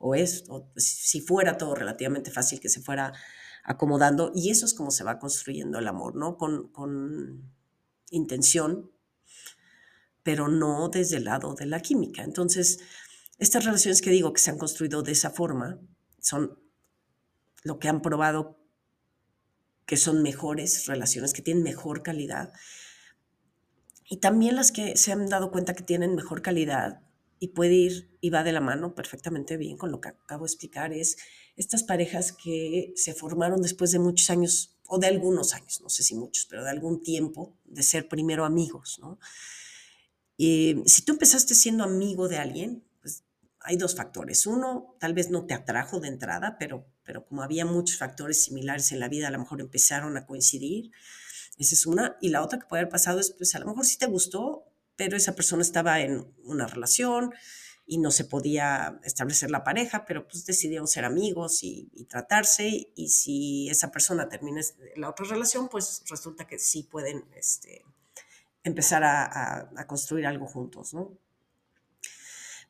o 0.07 0.15
es, 0.15 0.45
si 0.77 1.23
fuera 1.23 1.57
todo 1.57 1.75
relativamente 1.75 2.31
fácil 2.31 2.61
que 2.61 2.69
se 2.69 2.83
fuera 2.83 3.15
acomodando, 3.65 4.33
y 4.35 4.51
eso 4.51 4.67
es 4.67 4.75
como 4.75 4.91
se 4.91 5.03
va 5.03 5.19
construyendo 5.19 5.79
el 5.79 5.89
amor, 5.89 6.15
¿no? 6.15 6.37
Con, 6.37 6.69
con 6.69 7.51
intención, 8.11 8.91
pero 10.23 10.49
no 10.49 10.91
desde 10.91 11.17
el 11.17 11.25
lado 11.25 11.55
de 11.55 11.65
la 11.65 11.81
química. 11.81 12.23
Entonces, 12.23 12.81
estas 13.39 13.65
relaciones 13.65 14.03
que 14.03 14.11
digo 14.11 14.35
que 14.35 14.43
se 14.43 14.51
han 14.51 14.59
construido 14.59 15.03
de 15.03 15.13
esa 15.13 15.31
forma 15.31 15.81
son 16.21 16.59
lo 17.63 17.79
que 17.79 17.89
han 17.89 18.03
probado 18.03 18.59
que 19.87 19.97
son 19.97 20.23
mejores 20.23 20.87
relaciones, 20.87 21.33
que 21.33 21.41
tienen 21.41 21.63
mejor 21.63 22.03
calidad. 22.03 22.53
Y 24.07 24.19
también 24.19 24.57
las 24.57 24.71
que 24.71 24.99
se 24.99 25.13
han 25.13 25.31
dado 25.31 25.51
cuenta 25.51 25.73
que 25.73 25.83
tienen 25.83 26.15
mejor 26.15 26.43
calidad 26.43 27.01
y 27.45 27.49
puede 27.49 27.75
ir 27.75 28.17
y 28.23 28.31
va 28.31 28.43
de 28.43 28.53
la 28.53 28.63
mano 28.63 28.95
perfectamente 28.95 29.59
bien 29.59 29.77
con 29.77 29.93
lo 29.93 30.01
que 30.01 30.09
acabo 30.09 30.47
de 30.47 30.49
explicar, 30.49 30.95
es 30.95 31.19
estas 31.57 31.83
parejas 31.83 32.33
que 32.33 32.95
se 32.97 33.13
formaron 33.13 33.61
después 33.61 33.93
de 33.93 33.99
muchos 33.99 34.31
años, 34.31 34.79
o 34.87 34.99
de 34.99 35.09
algunos 35.09 35.53
años, 35.53 35.83
no 35.83 35.91
sé 35.91 36.03
si 36.03 36.15
muchos, 36.15 36.47
pero 36.47 36.65
de 36.65 36.71
algún 36.71 37.03
tiempo, 37.03 37.55
de 37.67 37.83
ser 37.83 38.09
primero 38.09 38.47
amigos, 38.47 38.99
¿no? 38.99 39.19
Y 40.39 40.77
si 40.87 41.03
tú 41.03 41.13
empezaste 41.13 41.55
siendo 41.55 41.85
amigo 41.85 42.29
de 42.29 42.39
alguien, 42.39 42.83
pues 43.03 43.25
hay 43.61 43.77
dos 43.77 43.95
factores. 43.95 44.47
Uno, 44.47 44.97
tal 44.99 45.13
vez 45.13 45.29
no 45.29 45.45
te 45.45 45.53
atrajo 45.53 46.01
de 46.01 46.09
entrada, 46.09 46.57
pero, 46.59 46.87
pero 47.05 47.27
como 47.27 47.43
había 47.43 47.67
muchos 47.67 47.99
factores 47.99 48.43
similares 48.43 48.91
en 48.91 49.01
la 49.01 49.09
vida, 49.09 49.29
a 49.29 49.31
lo 49.31 49.39
mejor 49.39 49.61
empezaron 49.61 50.17
a 50.17 50.25
coincidir. 50.25 50.93
Esa 51.59 51.75
es 51.75 51.85
una. 51.85 52.17
Y 52.23 52.31
la 52.31 52.43
otra 52.43 52.59
que 52.59 52.67
puede 52.67 52.81
haber 52.81 52.91
pasado 52.91 53.21
es, 53.21 53.33
pues 53.33 53.55
a 53.55 53.59
lo 53.59 53.67
mejor 53.67 53.85
sí 53.85 53.99
te 53.99 54.07
gustó, 54.07 54.74
pero 54.97 55.17
esa 55.17 55.35
persona 55.35 55.63
estaba 55.63 56.01
en 56.01 56.33
una 56.45 56.67
relación 56.67 57.33
y 57.87 57.99
no 57.99 58.11
se 58.11 58.25
podía 58.25 58.99
establecer 59.05 59.51
la 59.51 59.65
pareja, 59.65 60.05
pero 60.07 60.27
pues 60.27 60.47
decidieron 60.47 60.89
ser 60.89 61.05
amigos 61.05 61.63
y, 61.63 61.91
tratarse 62.09 62.91
y 62.95 63.09
si 63.09 63.69
esa 63.69 63.91
persona 63.91 64.29
termina 64.29 64.61
la 64.97 65.11
otra 65.11 65.27
relación, 65.27 65.69
pues 65.69 66.03
resulta 66.09 66.47
que 66.47 66.59
sí 66.59 66.85
pueden 66.85 67.25
este, 67.35 67.85
empezar 68.63 69.05
a, 69.05 69.71
a 69.77 69.87
construir 69.87 70.27
algo 70.27 70.47
juntos, 70.47 70.95
¿no? 70.95 71.19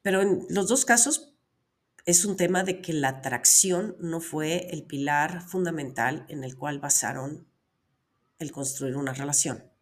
Pero 0.03 0.21
en 0.23 0.47
los 0.51 0.69
dos 0.69 0.85
casos 0.85 1.35
es 2.07 2.25
un 2.25 2.37
tema 2.37 2.65
de 2.65 2.83
que 2.83 2.93
la 2.93 3.09
atracción 3.09 3.97
no 4.01 4.21
fue 4.21 4.69
el 4.71 4.85
pilar 4.85 5.43
fundamental 5.43 6.27
en 6.29 6.45
el 6.45 6.57
cual 6.57 6.79
basaron 6.79 7.47
el 8.39 8.53
construir 8.53 8.97
una 8.97 9.15
relación. 9.15 9.74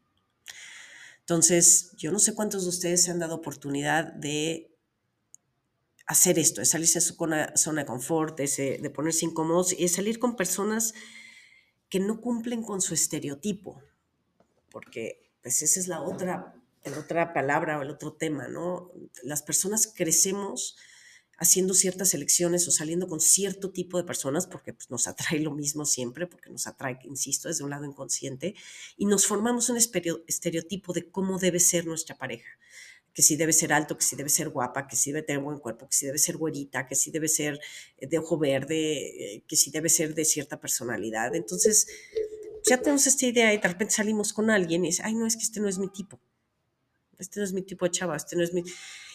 Entonces, 1.23 1.93
yo 1.97 2.13
no 2.13 2.19
sé 2.19 2.35
cuántos 2.35 2.65
de 2.65 2.71
ustedes 2.71 3.05
se 3.05 3.11
han 3.11 3.19
dado 3.19 3.37
oportunidad 3.37 4.13
de 4.13 4.77
hacer 6.07 6.39
esto, 6.39 6.61
de 6.61 6.67
salirse 6.67 6.99
de 6.99 7.05
su 7.05 7.15
zona 7.15 7.81
de 7.83 7.87
confort, 7.87 8.37
de, 8.37 8.79
de 8.83 8.91
ponerse 8.91 9.25
incómodos 9.25 9.73
y 9.73 9.83
de 9.83 9.89
salir 9.89 10.19
con 10.19 10.37
personas 10.37 10.95
que 11.89 12.01
no 12.01 12.21
cumplen 12.21 12.63
con 12.63 12.81
su 12.81 12.95
estereotipo, 12.95 13.81
porque 14.71 15.31
pues 15.43 15.63
esa 15.63 15.79
es 15.79 15.89
la 15.89 16.01
otra, 16.01 16.55
la 16.85 16.99
otra 16.99 17.33
palabra 17.33 17.79
o 17.79 17.83
el 17.83 17.91
otro 17.91 18.15
tema, 18.15 18.49
¿no? 18.49 18.91
Las 19.23 19.43
personas 19.43 19.93
crecemos 19.95 20.77
haciendo 21.43 21.75
ciertas 21.75 22.15
elecciones 22.15 22.69
o 22.69 22.71
saliendo 22.71 23.09
con 23.09 23.21
cierto 23.21 23.73
tipo 23.73 23.99
de 23.99 24.05
personas, 24.05 24.47
porque 24.47 24.73
pues, 24.73 24.91
nos 24.91 25.09
atrae 25.09 25.41
lo 25.41 25.51
mismo 25.51 25.85
siempre, 25.85 26.29
porque 26.29 26.51
nos 26.51 26.69
atrae, 26.69 26.99
insisto, 27.03 27.49
desde 27.49 27.65
un 27.65 27.71
lado 27.71 27.85
inconsciente, 27.85 28.55
y 28.97 29.07
nos 29.07 29.27
formamos 29.27 29.69
un 29.69 29.77
estereotipo 29.77 30.93
de 30.93 31.11
cómo 31.11 31.41
debe 31.41 31.59
ser 31.59 31.85
nuestra 31.85 32.17
pareja, 32.17 32.49
que 33.13 33.23
si 33.23 33.35
debe 33.35 33.53
ser 33.53 33.73
alto, 33.73 33.99
que 33.99 34.05
si 34.05 34.15
debe 34.15 34.29
ser 34.29 34.51
guapa, 34.51 34.87
que 34.87 34.95
si 34.95 35.11
debe 35.11 35.25
tener 35.25 35.43
buen 35.43 35.59
cuerpo, 35.59 35.89
que 35.89 35.97
si 35.97 36.07
debe 36.07 36.19
ser 36.19 36.37
güerita, 36.37 36.87
que 36.87 36.95
si 36.95 37.11
debe 37.11 37.27
ser 37.27 37.59
eh, 37.99 38.07
de 38.07 38.19
ojo 38.19 38.39
verde, 38.39 39.35
eh, 39.35 39.45
que 39.49 39.57
si 39.57 39.73
debe 39.73 39.89
ser 39.89 40.15
de 40.15 40.25
cierta 40.25 40.61
personalidad. 40.61 41.35
Entonces, 41.35 41.89
ya 42.65 42.79
tenemos 42.79 43.05
esta 43.09 43.27
idea 43.27 43.53
y 43.53 43.59
de 43.59 43.69
repente 43.69 43.95
salimos 43.95 44.33
con 44.33 44.49
alguien 44.49 44.85
y 44.85 44.91
dice, 44.91 45.03
ay, 45.05 45.15
no, 45.15 45.27
es 45.27 45.37
que 45.37 45.43
este 45.43 45.59
no 45.59 45.69
es 45.69 45.79
mi 45.79 45.89
tipo, 45.89 46.21
este 47.19 47.41
no 47.41 47.45
es 47.45 47.53
mi 47.53 47.63
tipo 47.63 47.85
de 47.85 47.91
chava, 47.91 48.17
este 48.17 48.37
no 48.37 48.45
es 48.45 48.55
mi... 48.55 48.63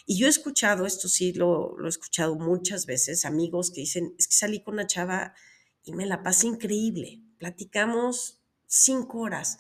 Y 0.08 0.18
yo 0.18 0.26
he 0.26 0.30
escuchado, 0.30 0.88
esto 0.88 1.08
sí 1.08 1.34
lo, 1.34 1.78
lo 1.78 1.86
he 1.86 1.90
escuchado 1.90 2.36
muchas 2.36 2.86
veces, 2.86 3.26
amigos 3.26 3.70
que 3.70 3.82
dicen, 3.82 4.16
es 4.18 4.28
que 4.28 4.36
salí 4.36 4.64
con 4.64 4.76
una 4.76 4.88
chava 4.88 5.36
y 5.84 5.92
me 5.92 6.06
la 6.06 6.24
pasé 6.24 6.48
increíble, 6.48 7.22
platicamos 7.38 8.42
cinco 8.66 9.20
horas, 9.20 9.60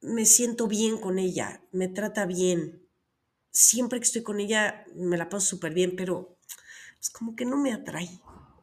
me 0.00 0.24
siento 0.24 0.68
bien 0.68 0.98
con 0.98 1.18
ella, 1.18 1.62
me 1.72 1.88
trata 1.88 2.26
bien, 2.26 2.82
siempre 3.50 3.98
que 3.98 4.06
estoy 4.06 4.22
con 4.22 4.40
ella 4.40 4.84
me 4.94 5.16
la 5.16 5.28
paso 5.28 5.46
súper 5.46 5.74
bien, 5.74 5.94
pero 5.96 6.38
es 7.00 7.10
como 7.10 7.36
que 7.36 7.44
no 7.44 7.56
me 7.56 7.72
atrae 7.72 8.08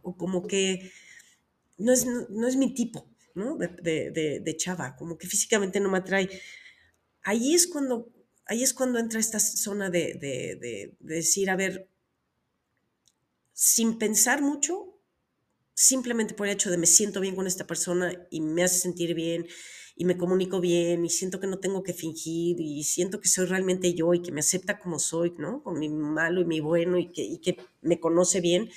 o 0.02 0.18
como 0.18 0.48
que 0.48 0.92
no 1.78 1.92
es, 1.92 2.06
no 2.06 2.48
es 2.48 2.56
mi 2.56 2.74
tipo, 2.74 3.10
¿no? 3.36 3.56
De, 3.58 4.12
de, 4.44 4.58
chava, 4.58 4.96
como 4.96 5.18
que 5.18 5.28
físicamente 5.28 5.80
no 5.80 5.90
me 5.90 6.00
atrae. 6.00 6.30
Ahí 7.24 7.54
es 7.54 7.68
cuando, 7.68 8.10
ahí 8.50 8.64
es 8.64 8.74
cuando 8.74 9.00
entra 9.00 9.20
esta 9.20 9.40
zona 9.40 9.90
de, 9.90 10.16
de 10.16 10.96
decir, 11.00 11.50
a 11.50 11.56
ver, 11.56 11.88
sin 13.54 13.98
pensar 13.98 14.42
mucho, 14.42 15.00
simplemente 15.74 16.34
por 16.34 16.48
el 16.48 16.54
hecho 16.54 16.72
de 16.72 16.78
me 16.78 16.88
siento 16.88 17.22
bien 17.22 17.36
con 17.36 17.48
esta 17.48 17.68
persona 17.68 18.28
y 18.32 18.42
me 18.42 18.64
hace 18.64 18.80
sentir 18.80 19.14
bien 19.14 19.48
y 19.96 20.06
me 20.06 20.18
comunico 20.18 20.60
bien 20.60 21.06
y 21.06 21.10
siento 21.10 21.40
que 21.40 21.48
no 21.48 21.60
tengo 21.60 21.84
que 21.84 21.94
fingir 21.94 22.60
y 22.60 22.84
siento 22.84 23.22
que 23.22 23.30
soy 23.30 23.46
realmente 23.46 23.94
yo 23.94 24.14
y 24.14 24.22
que 24.22 24.32
me 24.32 24.40
acepta 24.40 24.80
como 24.80 24.98
soy, 24.98 25.34
¿no? 25.38 25.62
Con 25.62 25.78
mi 25.78 25.90
malo 25.90 26.42
y 26.42 26.46
mi 26.46 26.60
bueno 26.60 26.98
y 26.98 27.12
que, 27.12 27.22
y 27.22 27.40
que 27.40 27.58
me 27.82 28.00
conoce 28.00 28.42
bien, 28.42 28.70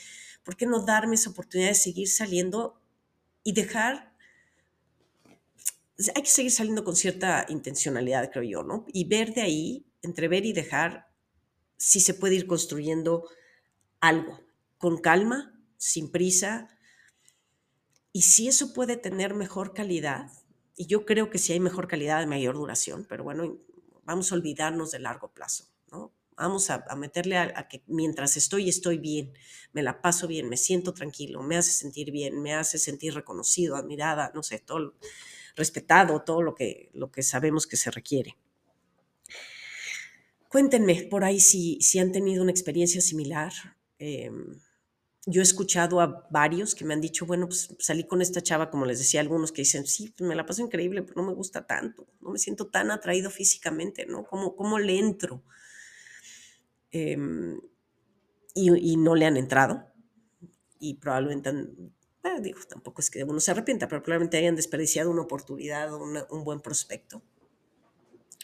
¿por 0.44 0.56
qué 0.56 0.66
no 0.66 0.84
darme 0.84 1.14
esa 1.14 1.30
oportunidad 1.30 1.70
de 1.70 1.74
seguir 1.76 2.08
saliendo 2.08 2.80
y 3.42 3.52
dejar... 3.52 4.11
Hay 6.14 6.22
que 6.22 6.30
seguir 6.30 6.52
saliendo 6.52 6.84
con 6.84 6.96
cierta 6.96 7.46
intencionalidad, 7.48 8.30
creo 8.30 8.44
yo, 8.44 8.62
¿no? 8.62 8.84
Y 8.92 9.04
ver 9.04 9.34
de 9.34 9.42
ahí, 9.42 9.86
entre 10.02 10.28
ver 10.28 10.44
y 10.46 10.52
dejar, 10.52 11.08
si 11.76 12.00
se 12.00 12.14
puede 12.14 12.36
ir 12.36 12.46
construyendo 12.46 13.28
algo, 14.00 14.40
con 14.78 14.98
calma, 14.98 15.58
sin 15.76 16.10
prisa, 16.10 16.68
y 18.12 18.22
si 18.22 18.48
eso 18.48 18.72
puede 18.72 18.96
tener 18.96 19.34
mejor 19.34 19.74
calidad, 19.74 20.30
y 20.76 20.86
yo 20.86 21.04
creo 21.04 21.30
que 21.30 21.38
sí 21.38 21.52
hay 21.52 21.60
mejor 21.60 21.88
calidad 21.88 22.20
de 22.20 22.26
mayor 22.26 22.56
duración, 22.56 23.06
pero 23.08 23.24
bueno, 23.24 23.58
vamos 24.04 24.30
a 24.30 24.34
olvidarnos 24.34 24.90
de 24.90 24.98
largo 24.98 25.32
plazo, 25.32 25.64
¿no? 25.90 26.12
Vamos 26.36 26.70
a, 26.70 26.84
meterle 26.96 27.36
a, 27.36 27.68
que 27.68 27.82
mientras 27.86 28.36
estoy, 28.36 28.68
estoy 28.68 28.98
bien, 28.98 29.32
me 29.72 29.82
la 29.82 30.00
paso 30.00 30.26
bien, 30.26 30.48
me 30.48 30.56
siento 30.56 30.94
tranquilo, 30.94 31.42
me 31.42 31.56
hace 31.56 31.72
sentir 31.72 32.10
bien, 32.10 32.40
me 32.40 32.54
hace 32.54 32.78
sentir 32.78 33.14
reconocido, 33.14 33.76
admirada, 33.76 34.32
no 34.34 34.42
sé, 34.42 34.58
todo, 34.58 34.94
respetado, 35.56 36.22
todo 36.22 36.42
lo 36.42 36.54
que, 36.54 36.90
lo 36.94 37.10
que 37.10 37.22
sabemos 37.22 37.66
que 37.66 37.76
se 37.76 37.90
requiere. 37.90 38.36
Cuéntenme 40.48 41.06
por 41.10 41.24
ahí 41.24 41.40
si, 41.40 41.80
si 41.80 41.98
han 41.98 42.12
tenido 42.12 42.42
una 42.42 42.50
experiencia 42.50 43.00
similar. 43.00 43.52
Em, 43.98 44.60
yo 45.24 45.40
he 45.40 45.44
escuchado 45.44 46.00
a 46.00 46.26
varios 46.30 46.74
que 46.74 46.84
me 46.84 46.94
han 46.94 47.00
dicho, 47.00 47.24
bueno, 47.26 47.46
pues 47.46 47.74
salí 47.78 48.04
con 48.04 48.20
esta 48.20 48.42
chava, 48.42 48.70
como 48.70 48.84
les 48.84 48.98
decía 48.98 49.20
algunos 49.20 49.52
que 49.52 49.62
dicen, 49.62 49.86
sí, 49.86 50.12
pues 50.16 50.28
me 50.28 50.34
la 50.34 50.44
paso 50.44 50.62
increíble, 50.62 51.02
pero 51.02 51.22
no 51.22 51.28
me 51.28 51.34
gusta 51.34 51.66
tanto, 51.66 52.08
no 52.20 52.30
me 52.30 52.38
siento 52.38 52.66
tan 52.66 52.90
atraído 52.90 53.30
físicamente, 53.30 54.04
¿no? 54.06 54.24
¿Cómo, 54.24 54.56
cómo 54.56 54.78
le 54.78 54.98
entro? 54.98 55.42
Em, 56.90 57.58
y, 58.54 58.96
no 58.96 59.14
le 59.14 59.26
han 59.26 59.36
entrado. 59.36 59.86
Y 60.78 60.94
probablemente, 60.94 61.50
eh, 62.24 62.40
digo, 62.40 62.60
tampoco 62.68 63.00
es 63.00 63.10
que 63.10 63.24
uno 63.24 63.40
se 63.40 63.50
arrepienta, 63.50 63.88
pero 63.88 64.02
probablemente 64.02 64.38
hayan 64.38 64.56
desperdiciado 64.56 65.10
una 65.10 65.22
oportunidad 65.22 65.92
o 65.92 65.98
un 66.02 66.44
buen 66.44 66.60
prospecto. 66.60 67.22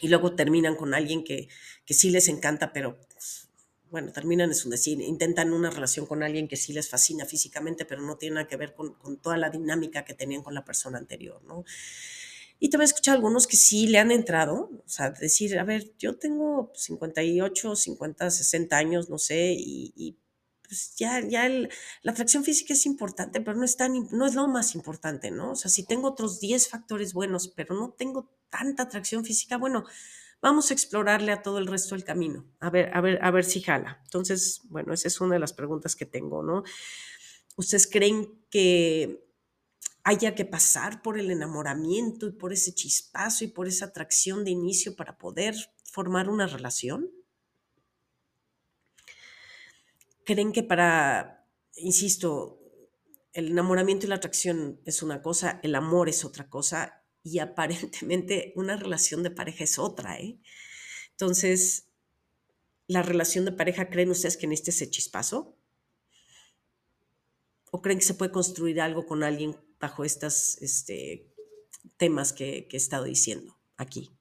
Y 0.01 0.07
luego 0.07 0.35
terminan 0.35 0.75
con 0.75 0.93
alguien 0.93 1.23
que, 1.23 1.49
que 1.85 1.93
sí 1.93 2.09
les 2.09 2.27
encanta, 2.29 2.71
pero 2.71 2.99
pues, 3.13 3.49
bueno, 3.91 4.11
terminan 4.11 4.51
es 4.51 4.65
un 4.65 4.71
decir, 4.71 5.01
intentan 5.01 5.51
una 5.51 5.69
relación 5.69 6.05
con 6.05 6.23
alguien 6.23 6.47
que 6.47 6.55
sí 6.55 6.73
les 6.73 6.89
fascina 6.89 7.25
físicamente, 7.25 7.85
pero 7.85 8.01
no 8.01 8.17
tiene 8.17 8.35
nada 8.35 8.47
que 8.47 8.57
ver 8.57 8.73
con, 8.73 8.95
toda 9.21 9.37
la 9.37 9.49
dinámica 9.49 10.05
que 10.05 10.13
tenían 10.13 10.43
con 10.43 10.53
la 10.53 10.63
persona 10.63 10.97
anterior, 10.97 11.43
¿no? 11.43 11.63
Y 12.59 12.69
también 12.69 12.87
he 12.87 12.91
escuchado 12.91 13.15
algunos 13.15 13.47
que 13.47 13.57
sí 13.57 13.87
le 13.87 13.99
han 13.99 14.11
entrado, 14.11 14.69
o 14.85 14.89
sea, 14.89 15.11
decir, 15.11 15.57
a 15.57 15.63
ver, 15.63 15.93
yo 15.97 16.17
tengo 16.17 16.71
58, 16.75 17.75
50, 17.75 18.29
60 18.29 18.77
años, 18.77 19.09
no 19.09 19.17
sé, 19.17 19.55
y, 19.57 20.17
pues 20.69 20.93
ya, 20.97 21.19
ya 21.27 21.49
la 21.49 22.11
atracción 22.11 22.43
física 22.43 22.73
es 22.73 22.85
importante, 22.85 23.41
pero 23.41 23.57
no 23.57 23.65
es, 23.65 23.75
tan, 23.75 24.07
no 24.11 24.27
es 24.27 24.35
lo 24.35 24.47
más 24.47 24.75
importante, 24.75 25.31
¿no? 25.31 25.53
O 25.53 25.55
sea, 25.55 25.71
si 25.71 25.83
tengo 25.83 26.07
otros 26.07 26.39
10 26.39 26.69
factores 26.69 27.13
buenos, 27.13 27.47
pero 27.47 27.73
no 27.73 27.89
tengo 27.89 28.29
tanta 28.51 28.83
atracción 28.83 29.25
física, 29.25 29.57
bueno, 29.57 29.85
vamos 30.43 30.69
a 30.69 30.75
explorarle 30.75 31.31
a 31.31 31.41
todo 31.41 31.57
el 31.57 31.65
resto 31.65 31.95
del 31.95 32.03
camino, 32.03 32.45
a 32.59 32.69
ver, 32.69 32.95
a 32.95 33.01
ver, 33.01 33.17
a 33.23 33.31
ver 33.31 33.45
si 33.45 33.61
jala. 33.61 33.99
Entonces, 34.03 34.61
bueno, 34.65 34.93
esa 34.93 35.07
es 35.07 35.19
una 35.19 35.33
de 35.33 35.39
las 35.39 35.53
preguntas 35.53 35.95
que 35.95 36.05
tengo, 36.05 36.43
¿no? 36.43 36.63
¿Ustedes 37.57 37.87
creen 37.87 38.39
que 38.51 39.27
haya 40.03 40.35
que 40.35 40.45
pasar 40.45 41.01
por 41.01 41.17
el 41.17 41.31
enamoramiento 41.31 42.27
y 42.27 42.31
por 42.31 42.53
ese 42.53 42.75
chispazo 42.75 43.43
y 43.43 43.47
por 43.47 43.67
esa 43.67 43.85
atracción 43.85 44.45
de 44.45 44.51
inicio 44.51 44.95
para 44.95 45.17
poder 45.17 45.55
formar 45.83 46.29
una 46.29 46.45
relación? 46.45 47.09
¿Creen 50.29 50.51
que 50.51 50.61
para, 50.61 51.43
insisto, 51.75 52.61
el 53.33 53.47
enamoramiento 53.47 54.05
y 54.05 54.09
la 54.09 54.17
atracción 54.17 54.79
es 54.85 55.01
una 55.01 55.23
cosa, 55.23 55.59
el 55.63 55.73
amor 55.73 56.07
es 56.07 56.23
otra 56.23 56.47
cosa 56.51 57.03
y 57.23 57.39
aparentemente 57.39 58.53
una 58.55 58.77
relación 58.77 59.23
de 59.23 59.31
pareja 59.31 59.63
es 59.63 59.79
otra, 59.79 60.19
¿eh? 60.19 60.39
Entonces, 61.09 61.87
¿la 62.85 63.01
relación 63.01 63.43
de 63.43 63.53
pareja 63.53 63.89
creen 63.89 64.11
ustedes 64.11 64.37
que 64.37 64.45
en 64.45 64.51
este 64.51 64.69
ese 64.69 64.91
chispazo? 64.91 65.57
¿O 67.71 67.81
creen 67.81 67.97
que 67.97 68.05
se 68.05 68.13
puede 68.13 68.31
construir 68.31 68.81
algo 68.81 69.07
con 69.07 69.23
alguien 69.23 69.57
bajo 69.79 70.05
estos 70.05 70.59
este, 70.61 71.33
temas 71.97 72.33
que, 72.33 72.67
que 72.67 72.77
he 72.77 72.79
estado 72.79 73.05
diciendo 73.05 73.57
aquí? 73.77 74.11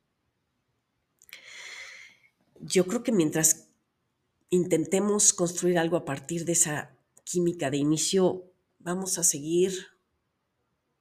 Yo 2.60 2.86
creo 2.86 3.02
que 3.02 3.12
mientras 3.12 3.67
intentemos 4.50 5.32
construir 5.32 5.78
algo 5.78 5.96
a 5.96 6.04
partir 6.04 6.44
de 6.44 6.52
esa 6.52 6.96
química 7.24 7.70
de 7.70 7.76
inicio, 7.76 8.50
vamos 8.78 9.18
a 9.18 9.24
seguir 9.24 9.72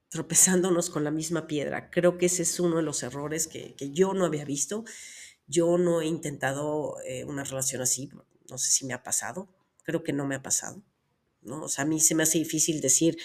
tropezándonos 0.09 0.89
con 0.89 1.03
la 1.03 1.11
misma 1.11 1.47
piedra. 1.47 1.89
Creo 1.89 2.17
que 2.17 2.27
ese 2.27 2.43
es 2.43 2.59
uno 2.59 2.77
de 2.77 2.83
los 2.83 3.03
errores 3.03 3.47
que, 3.47 3.75
yo 3.91 4.13
no 4.13 4.25
había 4.25 4.45
visto. 4.45 4.83
Yo 5.47 5.77
no 5.77 6.01
he 6.01 6.05
intentado 6.05 6.95
eh, 7.05 7.23
una 7.23 7.43
relación 7.43 7.81
así, 7.81 8.09
no 8.49 8.57
sé 8.57 8.71
si 8.71 8.85
me 8.85 8.93
ha 8.93 9.03
pasado, 9.03 9.47
creo 9.83 10.03
que 10.03 10.11
no 10.11 10.25
me 10.25 10.35
ha 10.35 10.41
pasado. 10.41 10.81
¿no? 11.41 11.63
O 11.63 11.69
sea, 11.69 11.85
a 11.85 11.87
mí 11.87 12.01
se 12.01 12.15
me 12.15 12.23
hace 12.23 12.39
difícil 12.39 12.81
decir, 12.81 13.17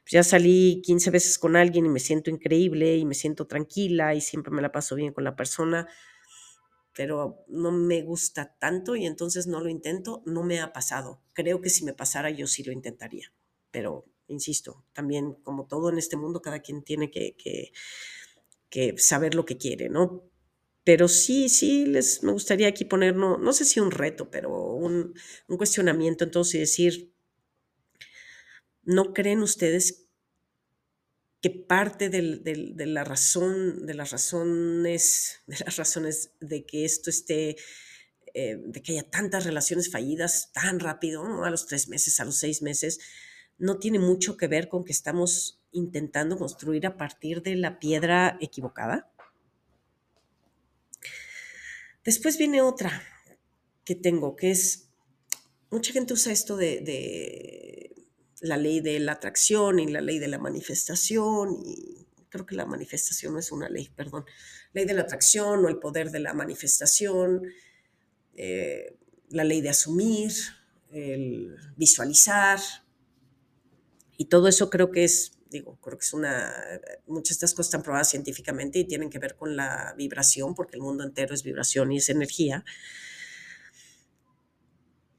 pues 0.00 0.12
ya 0.12 0.22
salí 0.24 0.82
15 0.84 1.10
veces 1.10 1.38
con 1.38 1.54
alguien 1.54 1.86
y 1.86 1.88
me 1.88 2.00
siento 2.00 2.30
increíble 2.30 2.96
y 2.96 3.04
me 3.04 3.14
siento 3.14 3.46
tranquila 3.46 4.14
y 4.14 4.20
siempre 4.20 4.52
me 4.52 4.62
la 4.62 4.72
paso 4.72 4.96
bien 4.96 5.12
con 5.12 5.22
la 5.22 5.36
persona, 5.36 5.86
pero 6.98 7.44
no 7.46 7.70
me 7.70 8.02
gusta 8.02 8.56
tanto 8.58 8.96
y 8.96 9.06
entonces 9.06 9.46
no 9.46 9.60
lo 9.60 9.68
intento, 9.68 10.20
no 10.26 10.42
me 10.42 10.58
ha 10.58 10.72
pasado. 10.72 11.22
Creo 11.32 11.60
que 11.60 11.70
si 11.70 11.84
me 11.84 11.92
pasara 11.92 12.28
yo 12.28 12.48
sí 12.48 12.64
lo 12.64 12.72
intentaría, 12.72 13.32
pero 13.70 14.04
insisto, 14.26 14.84
también 14.94 15.34
como 15.44 15.68
todo 15.68 15.90
en 15.90 15.98
este 15.98 16.16
mundo, 16.16 16.42
cada 16.42 16.58
quien 16.58 16.82
tiene 16.82 17.08
que, 17.12 17.36
que, 18.68 18.98
saber 18.98 19.36
lo 19.36 19.44
que 19.44 19.58
quiere, 19.58 19.88
¿no? 19.88 20.28
Pero 20.82 21.06
sí, 21.06 21.48
sí, 21.48 21.86
les, 21.86 22.24
me 22.24 22.32
gustaría 22.32 22.66
aquí 22.66 22.84
poner, 22.84 23.14
no, 23.14 23.38
no 23.38 23.52
sé 23.52 23.64
si 23.64 23.78
un 23.78 23.92
reto, 23.92 24.28
pero 24.28 24.50
un, 24.50 25.14
un 25.46 25.56
cuestionamiento 25.56 26.24
entonces 26.24 26.54
y 26.56 26.58
decir, 26.58 27.12
¿no 28.82 29.14
creen 29.14 29.42
ustedes 29.42 30.07
que 31.40 31.50
parte 31.50 32.08
de 32.08 32.86
la 32.86 33.04
razón, 33.04 33.86
de 33.86 33.94
las 33.94 34.10
razones, 34.10 35.40
de 35.46 35.56
las 35.64 35.76
razones 35.76 36.32
de 36.40 36.66
que 36.66 36.84
esto 36.84 37.10
esté, 37.10 37.56
eh, 38.34 38.56
de 38.56 38.82
que 38.82 38.92
haya 38.92 39.08
tantas 39.08 39.44
relaciones 39.44 39.90
fallidas 39.90 40.50
tan 40.52 40.80
rápido, 40.80 41.44
a 41.44 41.50
los 41.50 41.66
tres 41.66 41.88
meses, 41.88 42.18
a 42.20 42.24
los 42.24 42.36
seis 42.36 42.62
meses, 42.62 42.98
no 43.58 43.78
tiene 43.78 43.98
mucho 43.98 44.36
que 44.36 44.48
ver 44.48 44.68
con 44.68 44.84
que 44.84 44.92
estamos 44.92 45.60
intentando 45.72 46.38
construir 46.38 46.86
a 46.86 46.96
partir 46.96 47.42
de 47.42 47.56
la 47.56 47.78
piedra 47.78 48.38
equivocada. 48.40 49.12
Después 52.04 52.38
viene 52.38 52.62
otra 52.62 53.02
que 53.84 53.94
tengo, 53.94 54.36
que 54.36 54.50
es, 54.50 54.88
mucha 55.70 55.92
gente 55.92 56.14
usa 56.14 56.32
esto 56.32 56.56
de, 56.56 57.92
la 58.40 58.56
ley 58.56 58.80
de 58.80 58.98
la 59.00 59.12
atracción 59.12 59.78
y 59.78 59.88
la 59.88 60.00
ley 60.00 60.18
de 60.18 60.28
la 60.28 60.38
manifestación, 60.38 61.60
y 61.64 62.06
creo 62.28 62.46
que 62.46 62.54
la 62.54 62.66
manifestación 62.66 63.32
no 63.32 63.38
es 63.38 63.52
una 63.52 63.68
ley, 63.68 63.90
perdón, 63.94 64.24
ley 64.72 64.84
de 64.84 64.94
la 64.94 65.02
atracción 65.02 65.64
o 65.64 65.68
el 65.68 65.78
poder 65.78 66.10
de 66.10 66.20
la 66.20 66.34
manifestación, 66.34 67.42
eh, 68.34 68.96
la 69.30 69.44
ley 69.44 69.60
de 69.60 69.70
asumir, 69.70 70.32
el 70.90 71.56
visualizar, 71.76 72.60
y 74.16 74.26
todo 74.26 74.48
eso 74.48 74.68
creo 74.68 74.90
que 74.90 75.04
es, 75.04 75.32
digo, 75.48 75.78
creo 75.80 75.96
que 75.96 76.04
es 76.04 76.12
una, 76.12 76.52
muchas 77.06 77.38
de 77.38 77.46
estas 77.46 77.54
cosas 77.54 77.68
están 77.68 77.82
probadas 77.82 78.10
científicamente 78.10 78.80
y 78.80 78.84
tienen 78.84 79.10
que 79.10 79.18
ver 79.18 79.36
con 79.36 79.56
la 79.56 79.94
vibración, 79.96 80.54
porque 80.54 80.76
el 80.76 80.82
mundo 80.82 81.04
entero 81.04 81.34
es 81.34 81.42
vibración 81.42 81.92
y 81.92 81.98
es 81.98 82.08
energía. 82.08 82.64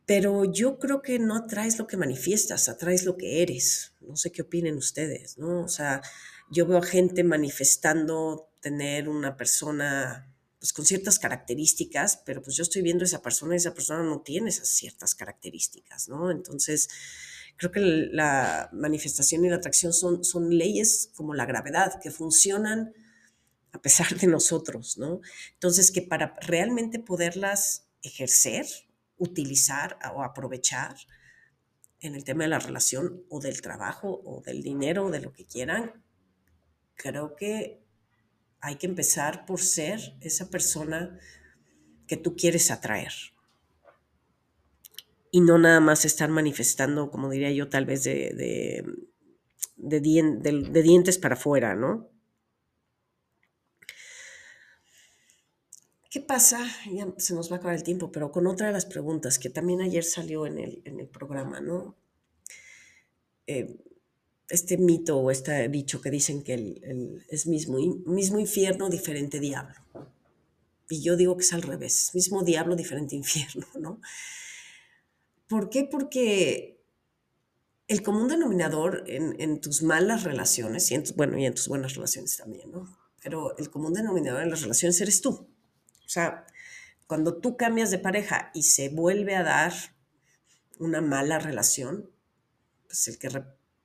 Pero 0.09 0.43
yo 0.43 0.79
creo 0.79 1.03
que 1.03 1.19
no 1.19 1.35
atraes 1.35 1.77
lo 1.77 1.85
que 1.85 1.95
manifiestas, 1.95 2.67
atraes 2.67 3.03
lo 3.05 3.15
que 3.15 3.43
eres. 3.43 3.93
No 4.01 4.15
sé 4.15 4.31
qué 4.31 4.41
opinen 4.41 4.75
ustedes, 4.75 5.37
¿no? 5.37 5.61
O 5.63 5.67
sea, 5.67 6.01
yo 6.49 6.65
veo 6.65 6.79
a 6.79 6.83
gente 6.83 7.23
manifestando 7.23 8.49
tener 8.59 9.07
una 9.07 9.37
persona 9.37 10.33
pues 10.57 10.73
con 10.73 10.83
ciertas 10.83 11.19
características, 11.19 12.23
pero 12.25 12.41
pues 12.41 12.55
yo 12.55 12.63
estoy 12.63 12.81
viendo 12.81 13.03
a 13.03 13.05
esa 13.05 13.21
persona 13.21 13.53
y 13.53 13.57
esa 13.57 13.75
persona 13.75 14.01
no 14.01 14.21
tiene 14.21 14.49
esas 14.49 14.69
ciertas 14.69 15.13
características, 15.13 16.09
¿no? 16.09 16.31
Entonces, 16.31 16.89
creo 17.55 17.71
que 17.71 17.79
la 17.79 18.71
manifestación 18.73 19.45
y 19.45 19.49
la 19.49 19.57
atracción 19.57 19.93
son, 19.93 20.23
son 20.23 20.49
leyes 20.49 21.11
como 21.13 21.35
la 21.35 21.45
gravedad, 21.45 22.01
que 22.01 22.09
funcionan 22.09 22.93
a 23.73 23.79
pesar 23.79 24.17
de 24.17 24.25
nosotros, 24.25 24.97
¿no? 24.97 25.21
Entonces, 25.53 25.91
que 25.91 26.01
para 26.01 26.35
realmente 26.41 26.97
poderlas 26.97 27.85
ejercer, 28.01 28.65
utilizar 29.19 29.99
o 30.15 30.23
aprovechar 30.23 30.95
en 32.01 32.15
el 32.15 32.23
tema 32.23 32.43
de 32.43 32.49
la 32.49 32.59
relación 32.59 33.23
o 33.29 33.39
del 33.39 33.61
trabajo 33.61 34.21
o 34.25 34.41
del 34.41 34.63
dinero 34.63 35.05
o 35.05 35.11
de 35.11 35.21
lo 35.21 35.33
que 35.33 35.45
quieran, 35.45 36.03
creo 36.95 37.35
que 37.35 37.83
hay 38.61 38.75
que 38.75 38.87
empezar 38.87 39.45
por 39.45 39.61
ser 39.61 39.99
esa 40.21 40.49
persona 40.49 41.19
que 42.07 42.17
tú 42.17 42.35
quieres 42.35 42.71
atraer. 42.71 43.13
Y 45.31 45.41
no 45.41 45.57
nada 45.57 45.79
más 45.79 46.05
estar 46.05 46.29
manifestando, 46.29 47.11
como 47.11 47.29
diría 47.29 47.51
yo, 47.51 47.69
tal 47.69 47.85
vez 47.85 48.03
de, 48.03 48.83
de, 49.77 50.81
dientes 50.81 51.17
para 51.17 51.35
afuera, 51.35 51.75
¿no? 51.75 52.09
¿Qué 56.09 56.19
pasa? 56.21 56.65
Ya 56.91 57.07
se 57.17 57.35
nos 57.35 57.51
va 57.51 57.57
a 57.57 57.59
acabar 57.59 57.75
el 57.75 57.83
tiempo, 57.83 58.11
pero 58.11 58.31
con 58.31 58.47
otra 58.47 58.67
de 58.67 58.73
las 58.73 58.85
preguntas 58.85 59.37
que 59.37 59.49
también 59.49 59.81
ayer 59.81 60.03
salió 60.03 60.47
en 60.47 60.57
el, 60.57 60.81
en 60.85 60.99
el 60.99 61.07
programa, 61.07 61.61
¿no? 61.61 61.95
Eh, 63.45 63.77
este 64.49 64.77
mito 64.77 65.19
o 65.19 65.29
este 65.29 65.69
dicho 65.69 66.01
que 66.01 66.09
dicen 66.09 66.41
que 66.41 66.55
el, 66.55 67.25
es 67.29 67.45
mismo, 67.45 67.77
mismo 68.07 68.39
infierno, 68.39 68.89
diferente 68.89 69.39
diablo. 69.39 69.75
Y 70.89 71.03
yo 71.03 71.15
digo 71.15 71.37
que 71.37 71.43
es 71.43 71.53
al 71.53 71.61
revés, 71.61 72.09
mismo 72.15 72.43
diablo, 72.43 72.75
diferente 72.75 73.15
infierno, 73.23 73.67
¿no? 73.79 74.01
¿Por 75.47 75.69
qué? 75.69 75.83
Porque 75.83 76.83
el 77.87 78.01
común 78.01 78.27
denominador 78.27 79.03
en, 79.07 79.61
tus 79.61 79.83
malas 79.83 80.23
relaciones, 80.23 80.89
y 80.91 80.95
en 80.95 81.03
bueno, 81.15 81.37
y 81.37 81.45
en 81.45 81.53
tus 81.53 81.67
buenas 81.67 81.95
relaciones 81.95 82.37
también, 82.37 82.71
¿no? 82.71 82.97
Pero 83.21 83.55
el 83.57 83.69
común 83.69 83.93
denominador 83.93 84.41
en 84.41 84.49
las 84.49 84.61
relaciones 84.61 84.99
eres 85.01 85.21
tú. 85.21 85.47
O 86.09 86.11
sea, 86.11 86.47
cuando 87.05 87.39
tú 87.39 87.55
cambias 87.55 87.91
de 87.91 87.99
pareja 87.99 88.49
y 88.55 88.63
se 88.63 88.89
vuelve 88.89 89.35
a 89.35 89.43
dar 89.43 89.71
una 90.79 91.01
mala 91.01 91.37
relación, 91.37 92.09
pues 92.87 93.07
el 93.09 93.19
que 93.19 93.27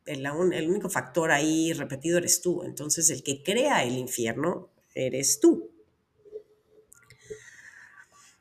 el, 0.06 0.26
el 0.54 0.70
único 0.70 0.88
factor 0.88 1.32
ahí 1.32 1.74
repetido 1.74 2.16
eres 2.16 2.40
tú. 2.40 2.62
Entonces 2.62 3.10
el 3.10 3.22
que 3.22 3.42
crea 3.42 3.84
el 3.84 3.98
infierno 3.98 4.70
eres 4.94 5.38
tú. 5.38 5.70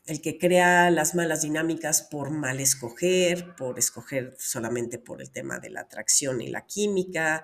El 0.06 0.22
que 0.22 0.38
crea 0.38 0.90
las 0.90 1.14
malas 1.14 1.42
dinámicas 1.42 2.04
por 2.04 2.30
mal 2.30 2.62
escoger, 2.62 3.54
por 3.58 3.78
escoger 3.78 4.34
solamente 4.40 4.98
por 4.98 5.22
el 5.22 5.30
tema 5.30 5.60
de 5.60 5.72
la 5.72 5.82
atracción 5.82 6.40
y 6.40 6.48
la 6.48 6.66
química, 6.66 7.44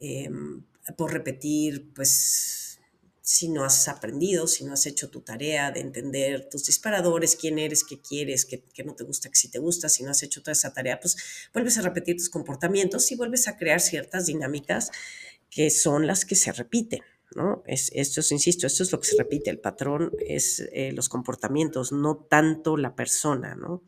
em, 0.00 0.66
por 0.98 1.14
repetir 1.14 1.94
pues 1.94 2.77
si 3.28 3.50
no 3.50 3.62
has 3.62 3.88
aprendido, 3.88 4.46
si 4.46 4.64
no 4.64 4.72
has 4.72 4.86
hecho 4.86 5.10
tu 5.10 5.20
tarea 5.20 5.70
de 5.70 5.80
entender 5.80 6.48
tus 6.48 6.64
disparadores, 6.64 7.36
quién 7.36 7.58
eres, 7.58 7.84
qué 7.84 8.00
quieres, 8.00 8.46
qué, 8.46 8.64
no 8.84 8.94
te 8.94 9.04
gusta, 9.04 9.28
qué 9.28 9.36
sí 9.36 9.50
te 9.50 9.58
gusta, 9.58 9.90
si 9.90 10.02
no 10.02 10.12
has 10.12 10.22
hecho 10.22 10.40
toda 10.40 10.52
esa 10.52 10.72
tarea, 10.72 10.98
pues 10.98 11.18
vuelves 11.52 11.76
a 11.76 11.82
repetir 11.82 12.16
tus 12.16 12.30
comportamientos 12.30 13.12
y 13.12 13.16
vuelves 13.16 13.46
a 13.46 13.58
crear 13.58 13.82
ciertas 13.82 14.24
dinámicas 14.24 14.90
que 15.50 15.68
son 15.68 16.06
las 16.06 16.24
que 16.24 16.36
se 16.36 16.52
repiten. 16.52 17.02
¿no? 17.36 17.62
Es, 17.66 17.90
esto 17.94 18.20
es, 18.20 18.32
insisto, 18.32 18.66
esto 18.66 18.82
es 18.82 18.92
lo 18.92 18.98
que 18.98 19.08
se 19.08 19.18
repite, 19.18 19.50
el 19.50 19.60
patrón 19.60 20.10
es 20.20 20.66
eh, 20.72 20.92
los 20.92 21.10
comportamientos, 21.10 21.92
no 21.92 22.16
tanto 22.16 22.78
la 22.78 22.96
persona, 22.96 23.54
¿no? 23.54 23.82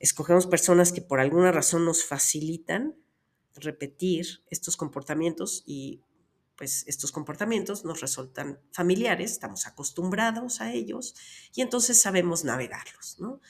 Escogemos 0.00 0.48
personas 0.48 0.90
que 0.90 1.02
por 1.02 1.20
alguna 1.20 1.52
razón 1.52 1.84
nos 1.84 2.02
facilitan 2.02 2.96
repetir 3.54 4.42
estos 4.50 4.76
comportamientos 4.76 5.62
y 5.66 6.00
pues 6.56 6.84
estos 6.86 7.10
comportamientos 7.12 7.84
nos 7.84 8.00
resultan 8.00 8.60
familiares, 8.72 9.32
estamos 9.32 9.66
acostumbrados 9.66 10.60
a 10.60 10.72
ellos 10.72 11.14
y 11.54 11.62
entonces 11.62 12.00
sabemos 12.00 12.44
navegarlos, 12.44 13.16
¿no? 13.18 13.40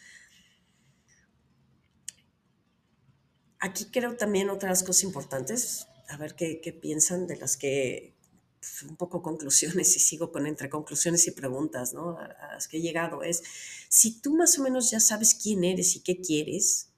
Aquí 3.59 3.87
creo 3.87 4.17
también 4.17 4.51
otras 4.51 4.83
cosas 4.83 5.05
importantes, 5.05 5.89
a 6.09 6.19
ver 6.19 6.35
qué, 6.35 6.79
piensan 6.83 7.27
de 7.27 7.37
las 7.37 7.57
que, 7.57 8.15
pues, 8.61 8.83
un 8.83 8.97
poco 8.97 9.23
conclusiones 9.23 9.97
y 9.97 10.01
sigo 10.01 10.33
con 10.33 10.47
entre 10.47 10.69
conclusiones 10.69 11.27
y 11.27 11.31
preguntas, 11.31 11.95
¿no? 11.95 12.19
A, 12.19 12.53
las 12.53 12.69
que 12.69 12.77
he 12.77 12.83
llegado 12.83 13.23
es, 13.23 13.43
si 13.89 14.21
tú 14.21 14.35
más 14.35 14.59
o 14.59 14.63
menos 14.63 14.91
ya 14.91 15.01
sabes 15.01 15.35
quién 15.35 15.65
eres 15.65 15.97
y 15.97 16.01
qué 16.01 16.21
quieres. 16.21 16.91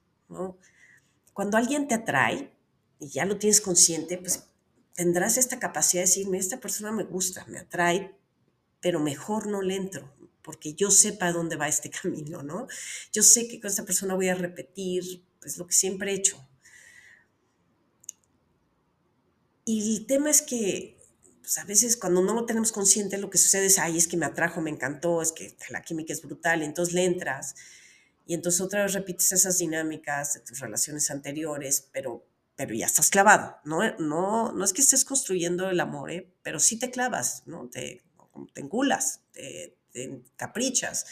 Cuando 1.31 1.55
alguien 1.55 1.87
te 1.87 1.95
atrae 1.95 2.51
y 2.99 3.07
ya 3.07 3.23
lo 3.23 3.37
tienes 3.37 3.61
consciente, 3.61 4.17
pues 4.17 4.43
tendrás 4.97 5.37
esta 5.37 5.59
capacidad 5.59 6.01
de 6.01 6.07
decirme, 6.07 6.39
esta 6.39 6.59
persona 6.59 6.91
me 6.91 7.03
gusta, 7.03 7.45
me 7.45 7.59
atrae, 7.59 8.15
pero 8.81 8.99
mejor 8.99 9.45
no 9.45 9.61
le 9.61 9.75
entro, 9.75 10.11
porque 10.41 10.73
yo 10.73 10.89
sé 10.89 11.13
para 11.13 11.33
dónde 11.33 11.55
va 11.55 11.67
este 11.67 11.89
camino, 12.01 12.41
¿no? 12.41 12.67
Yo 13.13 13.21
sé 13.21 13.47
que 13.47 13.61
con 13.61 13.69
esta 13.69 13.85
persona 13.85 14.15
voy 14.15 14.27
a 14.29 14.35
repetir 14.35 15.23
pues, 15.39 15.57
lo 15.57 15.67
que 15.67 15.73
siempre 15.73 16.11
he 16.11 16.15
hecho. 16.15 16.43
Y 19.65 19.97
el 19.97 20.07
tema 20.07 20.31
es 20.31 20.41
que 20.41 20.97
pues, 21.41 21.59
a 21.59 21.65
veces 21.65 21.95
cuando 21.95 22.23
no 22.23 22.33
lo 22.33 22.47
tenemos 22.47 22.71
consciente, 22.71 23.19
lo 23.19 23.29
que 23.29 23.37
sucede 23.37 23.67
es, 23.67 23.77
ay, 23.77 23.97
es 23.97 24.07
que 24.07 24.17
me 24.17 24.25
atrajo, 24.25 24.61
me 24.61 24.71
encantó, 24.71 25.21
es 25.21 25.31
que 25.31 25.55
la 25.69 25.83
química 25.83 26.11
es 26.11 26.23
brutal, 26.23 26.63
entonces 26.63 26.95
le 26.95 27.05
entras. 27.05 27.53
Y 28.25 28.33
entonces 28.33 28.61
otra 28.61 28.81
vez 28.81 28.93
repites 28.93 29.31
esas 29.31 29.59
dinámicas 29.59 30.33
de 30.33 30.39
tus 30.39 30.59
relaciones 30.59 31.11
anteriores, 31.11 31.87
pero 31.91 32.26
pero 32.57 32.73
ya 32.73 32.87
estás 32.87 33.09
clavado. 33.11 33.55
No, 33.63 33.79
no, 33.99 34.51
no 34.51 34.65
es 34.65 34.73
que 34.73 34.81
estés 34.81 35.05
construyendo 35.05 35.69
el 35.69 35.79
amor, 35.79 36.11
¿eh? 36.11 36.33
pero 36.41 36.59
sí 36.59 36.77
te 36.77 36.89
clavas, 36.89 37.43
¿no? 37.45 37.69
Te, 37.69 38.03
te 38.53 38.61
engulas, 38.61 39.21
te, 39.31 39.77
te 39.91 40.23
caprichas. 40.35 41.05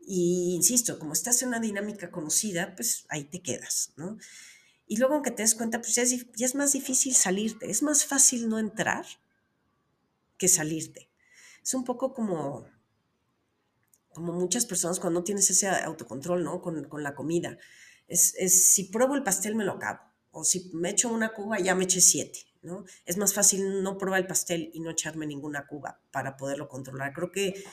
Y 0.00 0.54
insisto, 0.56 0.98
como 0.98 1.12
estás 1.12 1.42
en 1.42 1.48
una 1.48 1.60
dinámica 1.60 2.10
conocida, 2.10 2.74
pues 2.74 3.04
ahí 3.10 3.24
te 3.24 3.42
quedas, 3.42 3.92
¿no? 3.96 4.16
Y 4.86 4.96
luego, 4.96 5.14
aunque 5.14 5.30
te 5.30 5.42
des 5.42 5.54
cuenta, 5.54 5.82
pues 5.82 5.94
ya 5.94 6.02
es, 6.02 6.26
ya 6.34 6.46
es 6.46 6.54
más 6.54 6.72
difícil 6.72 7.14
salirte. 7.14 7.70
Es 7.70 7.82
más 7.82 8.06
fácil 8.06 8.48
no 8.48 8.58
entrar 8.58 9.04
que 10.38 10.48
salirte. 10.48 11.10
Es 11.62 11.74
un 11.74 11.84
poco 11.84 12.14
como, 12.14 12.66
como 14.14 14.32
muchas 14.32 14.64
personas 14.64 14.98
cuando 14.98 15.20
no 15.20 15.24
tienes 15.24 15.50
ese 15.50 15.68
autocontrol, 15.68 16.42
¿no? 16.42 16.62
Con, 16.62 16.84
con 16.84 17.02
la 17.02 17.14
comida. 17.14 17.58
Es, 18.06 18.34
es, 18.38 18.64
si 18.64 18.84
pruebo 18.84 19.16
el 19.16 19.22
pastel, 19.22 19.54
me 19.54 19.64
lo 19.64 19.72
acabo 19.72 20.07
o 20.30 20.44
si 20.44 20.70
me 20.74 20.90
echo 20.90 21.08
una 21.08 21.32
cuba, 21.32 21.58
ya 21.58 21.74
me 21.74 21.84
eché 21.84 22.00
siete, 22.00 22.40
¿no? 22.62 22.84
Es 23.06 23.16
más 23.16 23.34
fácil 23.34 23.82
no 23.82 23.98
probar 23.98 24.20
el 24.20 24.26
pastel 24.26 24.70
y 24.72 24.80
no 24.80 24.90
echarme 24.90 25.26
ninguna 25.26 25.66
cuba 25.66 26.00
para 26.10 26.36
poderlo 26.36 26.68
controlar. 26.68 27.12
Creo 27.12 27.32
que, 27.32 27.64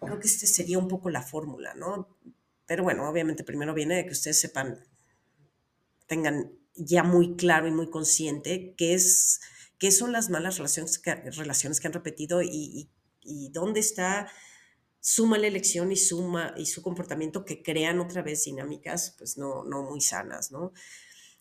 creo 0.00 0.18
que 0.18 0.28
este 0.28 0.46
sería 0.46 0.78
un 0.78 0.88
poco 0.88 1.10
la 1.10 1.22
fórmula, 1.22 1.74
¿no? 1.74 2.16
Pero 2.66 2.84
bueno, 2.84 3.08
obviamente 3.08 3.44
primero 3.44 3.74
viene 3.74 3.96
de 3.96 4.06
que 4.06 4.12
ustedes 4.12 4.40
sepan, 4.40 4.78
tengan 6.06 6.52
ya 6.74 7.02
muy 7.02 7.36
claro 7.36 7.68
y 7.68 7.72
muy 7.72 7.90
consciente 7.90 8.74
qué, 8.76 8.94
es, 8.94 9.40
qué 9.78 9.90
son 9.90 10.12
las 10.12 10.30
malas 10.30 10.58
relaciones 10.58 10.98
que, 10.98 11.14
relaciones 11.14 11.80
que 11.80 11.88
han 11.88 11.92
repetido 11.92 12.42
y, 12.42 12.90
y, 13.22 13.50
dónde 13.50 13.80
está 13.80 14.30
su 15.00 15.26
mala 15.26 15.46
elección 15.46 15.92
y 15.92 15.96
su, 15.96 16.38
y 16.56 16.66
su 16.66 16.82
comportamiento 16.82 17.44
que 17.44 17.62
crean 17.62 18.00
otra 18.00 18.22
vez 18.22 18.44
dinámicas 18.44 19.14
pues 19.18 19.36
no, 19.36 19.64
no 19.64 19.82
muy 19.82 20.00
sanas, 20.00 20.52
¿no? 20.52 20.72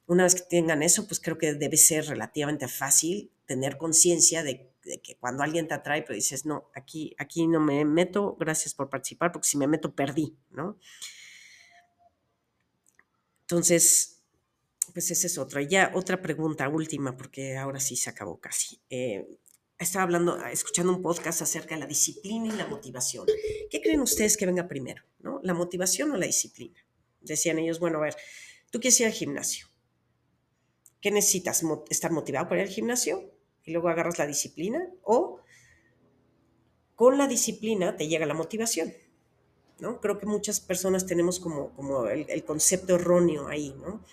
Una 0.09 0.23
vez 0.23 0.33
que 0.33 0.41
tengan 0.41 0.81
eso, 0.81 1.05
pues 1.05 1.19
creo 1.19 1.37
que 1.37 1.53
debe 1.53 1.77
ser 1.77 2.07
relativamente 2.07 2.67
fácil 2.67 3.31
tener 3.45 3.77
conciencia 3.77 4.41
de, 4.41 4.73
que 5.03 5.17
cuando 5.19 5.43
alguien 5.43 5.67
te 5.67 5.75
atrae, 5.75 6.01
pues 6.01 6.15
dices, 6.15 6.47
no, 6.47 6.71
aquí, 6.73 7.13
aquí 7.19 7.45
no 7.45 7.59
me 7.59 7.85
meto, 7.85 8.35
gracias 8.39 8.73
por 8.73 8.89
participar, 8.89 9.31
porque 9.31 9.47
si 9.47 9.57
me 9.57 9.67
meto, 9.67 9.93
perdí, 9.93 10.35
¿no? 10.49 10.79
Entonces, 13.41 14.23
pues 14.95 15.11
esa 15.11 15.27
es 15.27 15.37
otra. 15.37 15.61
Ya 15.61 15.91
otra 15.93 16.23
pregunta, 16.23 16.67
última, 16.69 17.15
porque 17.15 17.55
ahora 17.55 17.79
sí 17.79 17.95
se 17.95 18.09
acabó 18.09 18.39
casi. 18.39 18.81
Eh, 18.89 19.27
estaba 19.77 20.05
hablando, 20.05 20.43
escuchando 20.47 20.91
un 20.91 21.03
podcast 21.03 21.43
acerca 21.43 21.75
de 21.75 21.81
la 21.81 21.87
disciplina 21.87 22.47
y 22.47 22.57
la 22.57 22.65
motivación. 22.65 23.27
¿Qué 23.69 23.79
creen 23.79 24.01
ustedes 24.01 24.37
que 24.37 24.47
venga 24.47 24.67
primero, 24.67 25.03
no? 25.19 25.39
¿La 25.43 25.53
motivación 25.53 26.09
o 26.09 26.17
la 26.17 26.25
disciplina? 26.25 26.83
Decían 27.21 27.59
ellos, 27.59 27.77
bueno, 27.79 27.99
a 27.99 28.01
ver, 28.01 28.15
tú 28.71 28.79
quieres 28.79 28.99
ir 29.01 29.05
al 29.05 29.13
gimnasio 29.13 29.68
¿Qué 31.01 31.11
necesitas? 31.11 31.63
¿Estar 31.89 32.11
motivado 32.11 32.49
para 32.49 32.61
ir 32.61 32.67
al 32.67 32.73
gimnasio? 32.73 33.31
Y 33.63 33.71
luego 33.71 33.89
agarras 33.89 34.17
la 34.17 34.27
disciplina. 34.27 34.87
O 35.03 35.39
con 36.95 37.17
la 37.17 37.27
disciplina 37.27 37.95
te 37.95 38.07
llega 38.07 38.25
la 38.25 38.33
motivación. 38.33 38.93
¿no? 39.79 40.01
Creo 40.01 40.17
que 40.17 40.25
muchas 40.25 40.59
personas 40.59 41.05
tenemos 41.05 41.39
como, 41.39 41.73
como 41.73 42.07
el, 42.07 42.43
concepto 42.43 42.95
erróneo 42.95 43.47
ahí, 43.47 43.73
¿no? 43.79 44.03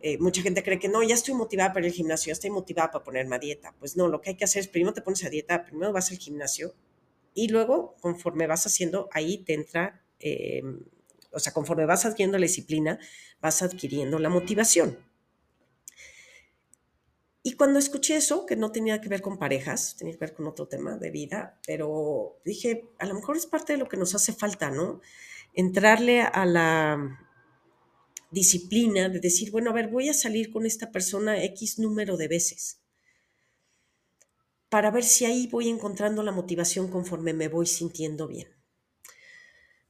Eh, 0.00 0.18
mucha 0.18 0.42
gente 0.42 0.62
cree 0.62 0.78
que 0.78 0.88
no, 0.88 1.02
ya 1.02 1.14
estoy 1.14 1.32
motivada 1.32 1.72
para 1.72 1.86
ir 1.86 1.92
al 1.92 1.96
gimnasio, 1.96 2.26
ya 2.26 2.32
estoy 2.34 2.50
motivada 2.50 2.90
para 2.90 3.04
ponerme 3.04 3.36
a 3.36 3.38
dieta. 3.38 3.74
Pues 3.78 3.96
no, 3.96 4.08
lo 4.08 4.20
que 4.20 4.30
hay 4.30 4.36
que 4.36 4.44
hacer 4.44 4.60
es 4.60 4.68
primero 4.68 4.92
te 4.92 5.00
pones 5.00 5.24
a 5.24 5.30
dieta, 5.30 5.64
primero 5.64 5.92
vas 5.92 6.10
al 6.10 6.18
gimnasio 6.18 6.74
y 7.32 7.48
luego, 7.48 7.96
conforme 8.00 8.46
vas 8.46 8.66
haciendo, 8.66 9.08
ahí 9.12 9.38
te 9.38 9.54
entra, 9.54 10.04
em, 10.20 10.84
o 11.32 11.40
sea, 11.40 11.52
conforme 11.52 11.86
vas 11.86 12.04
adquiriendo 12.04 12.38
la 12.38 12.46
disciplina, 12.46 12.98
vas 13.40 13.62
adquiriendo 13.62 14.18
la 14.18 14.28
motivación. 14.28 14.98
Y 17.46 17.56
cuando 17.56 17.78
escuché 17.78 18.16
eso, 18.16 18.46
que 18.46 18.56
no 18.56 18.72
tenía 18.72 19.02
que 19.02 19.10
ver 19.10 19.20
con 19.20 19.38
parejas, 19.38 19.96
tenía 19.98 20.14
que 20.14 20.18
ver 20.18 20.32
con 20.32 20.46
otro 20.46 20.66
tema 20.66 20.96
de 20.96 21.10
vida, 21.10 21.60
pero 21.66 22.40
dije, 22.42 22.88
a 22.98 23.04
lo 23.04 23.14
mejor 23.14 23.36
es 23.36 23.44
parte 23.44 23.74
de 23.74 23.78
lo 23.78 23.86
que 23.86 23.98
nos 23.98 24.14
hace 24.14 24.32
falta, 24.32 24.70
¿no? 24.70 25.02
Entrarle 25.52 26.22
a 26.22 26.46
la 26.46 27.20
disciplina 28.30 29.10
de 29.10 29.20
decir, 29.20 29.50
bueno, 29.50 29.68
a 29.68 29.74
ver, 29.74 29.88
voy 29.88 30.08
a 30.08 30.14
salir 30.14 30.50
con 30.50 30.64
esta 30.64 30.90
persona 30.90 31.44
X 31.44 31.78
número 31.78 32.16
de 32.16 32.28
veces 32.28 32.80
para 34.70 34.90
ver 34.90 35.04
si 35.04 35.26
ahí 35.26 35.46
voy 35.46 35.68
encontrando 35.68 36.22
la 36.22 36.32
motivación 36.32 36.88
conforme 36.88 37.34
me 37.34 37.48
voy 37.48 37.66
sintiendo 37.66 38.26
bien. 38.26 38.48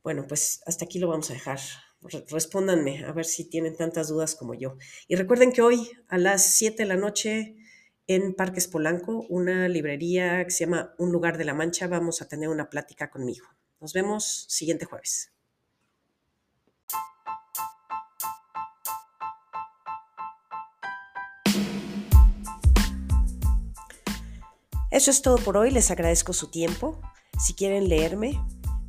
Bueno, 0.03 0.27
pues 0.27 0.61
hasta 0.67 0.87
aquí 0.87 0.99
lo 0.99 1.07
vamos 1.07 1.31
a 1.31 1.35
dejar 1.35 1.61
respóndanme 2.29 3.05
a 3.05 3.13
ver 3.13 3.25
si 3.25 3.45
tienen 3.45 3.77
tantas 3.77 4.09
dudas 4.09 4.35
como 4.35 4.55
yo. 4.55 4.77
Y 5.09 5.17
recuerden 5.17 5.53
que 5.53 5.63
hoy 5.63 5.91
a 6.09 6.19
las 6.19 6.45
7 6.55 6.83
de 6.83 6.89
la 6.89 6.97
noche 6.97 7.57
en 8.07 8.35
Parques 8.35 8.69
Polanco, 8.69 9.27
una 9.29 9.69
librería 9.69 10.45
que 10.45 10.51
se 10.51 10.65
llama 10.65 10.95
Un 10.99 11.13
lugar 11.13 11.39
de 11.39 11.45
la 11.45 11.55
Mancha, 11.55 11.87
vamos 11.87 12.21
a 12.21 12.29
tener 12.29 12.49
una 12.49 12.69
plática 12.69 13.11
conmigo. 13.11 13.47
Nos 13.81 13.93
vemos 13.93 14.47
siguiente 14.49 14.85
jueves. 14.85 15.31
Eso 24.91 25.11
es 25.11 25.23
todo 25.23 25.39
por 25.39 25.57
hoy, 25.57 25.73
les 25.73 25.91
agradezco 25.91 26.33
su 26.33 26.53
tiempo. 26.53 27.01
Si 27.45 27.55
quieren 27.55 27.89
leerme, 27.89 28.41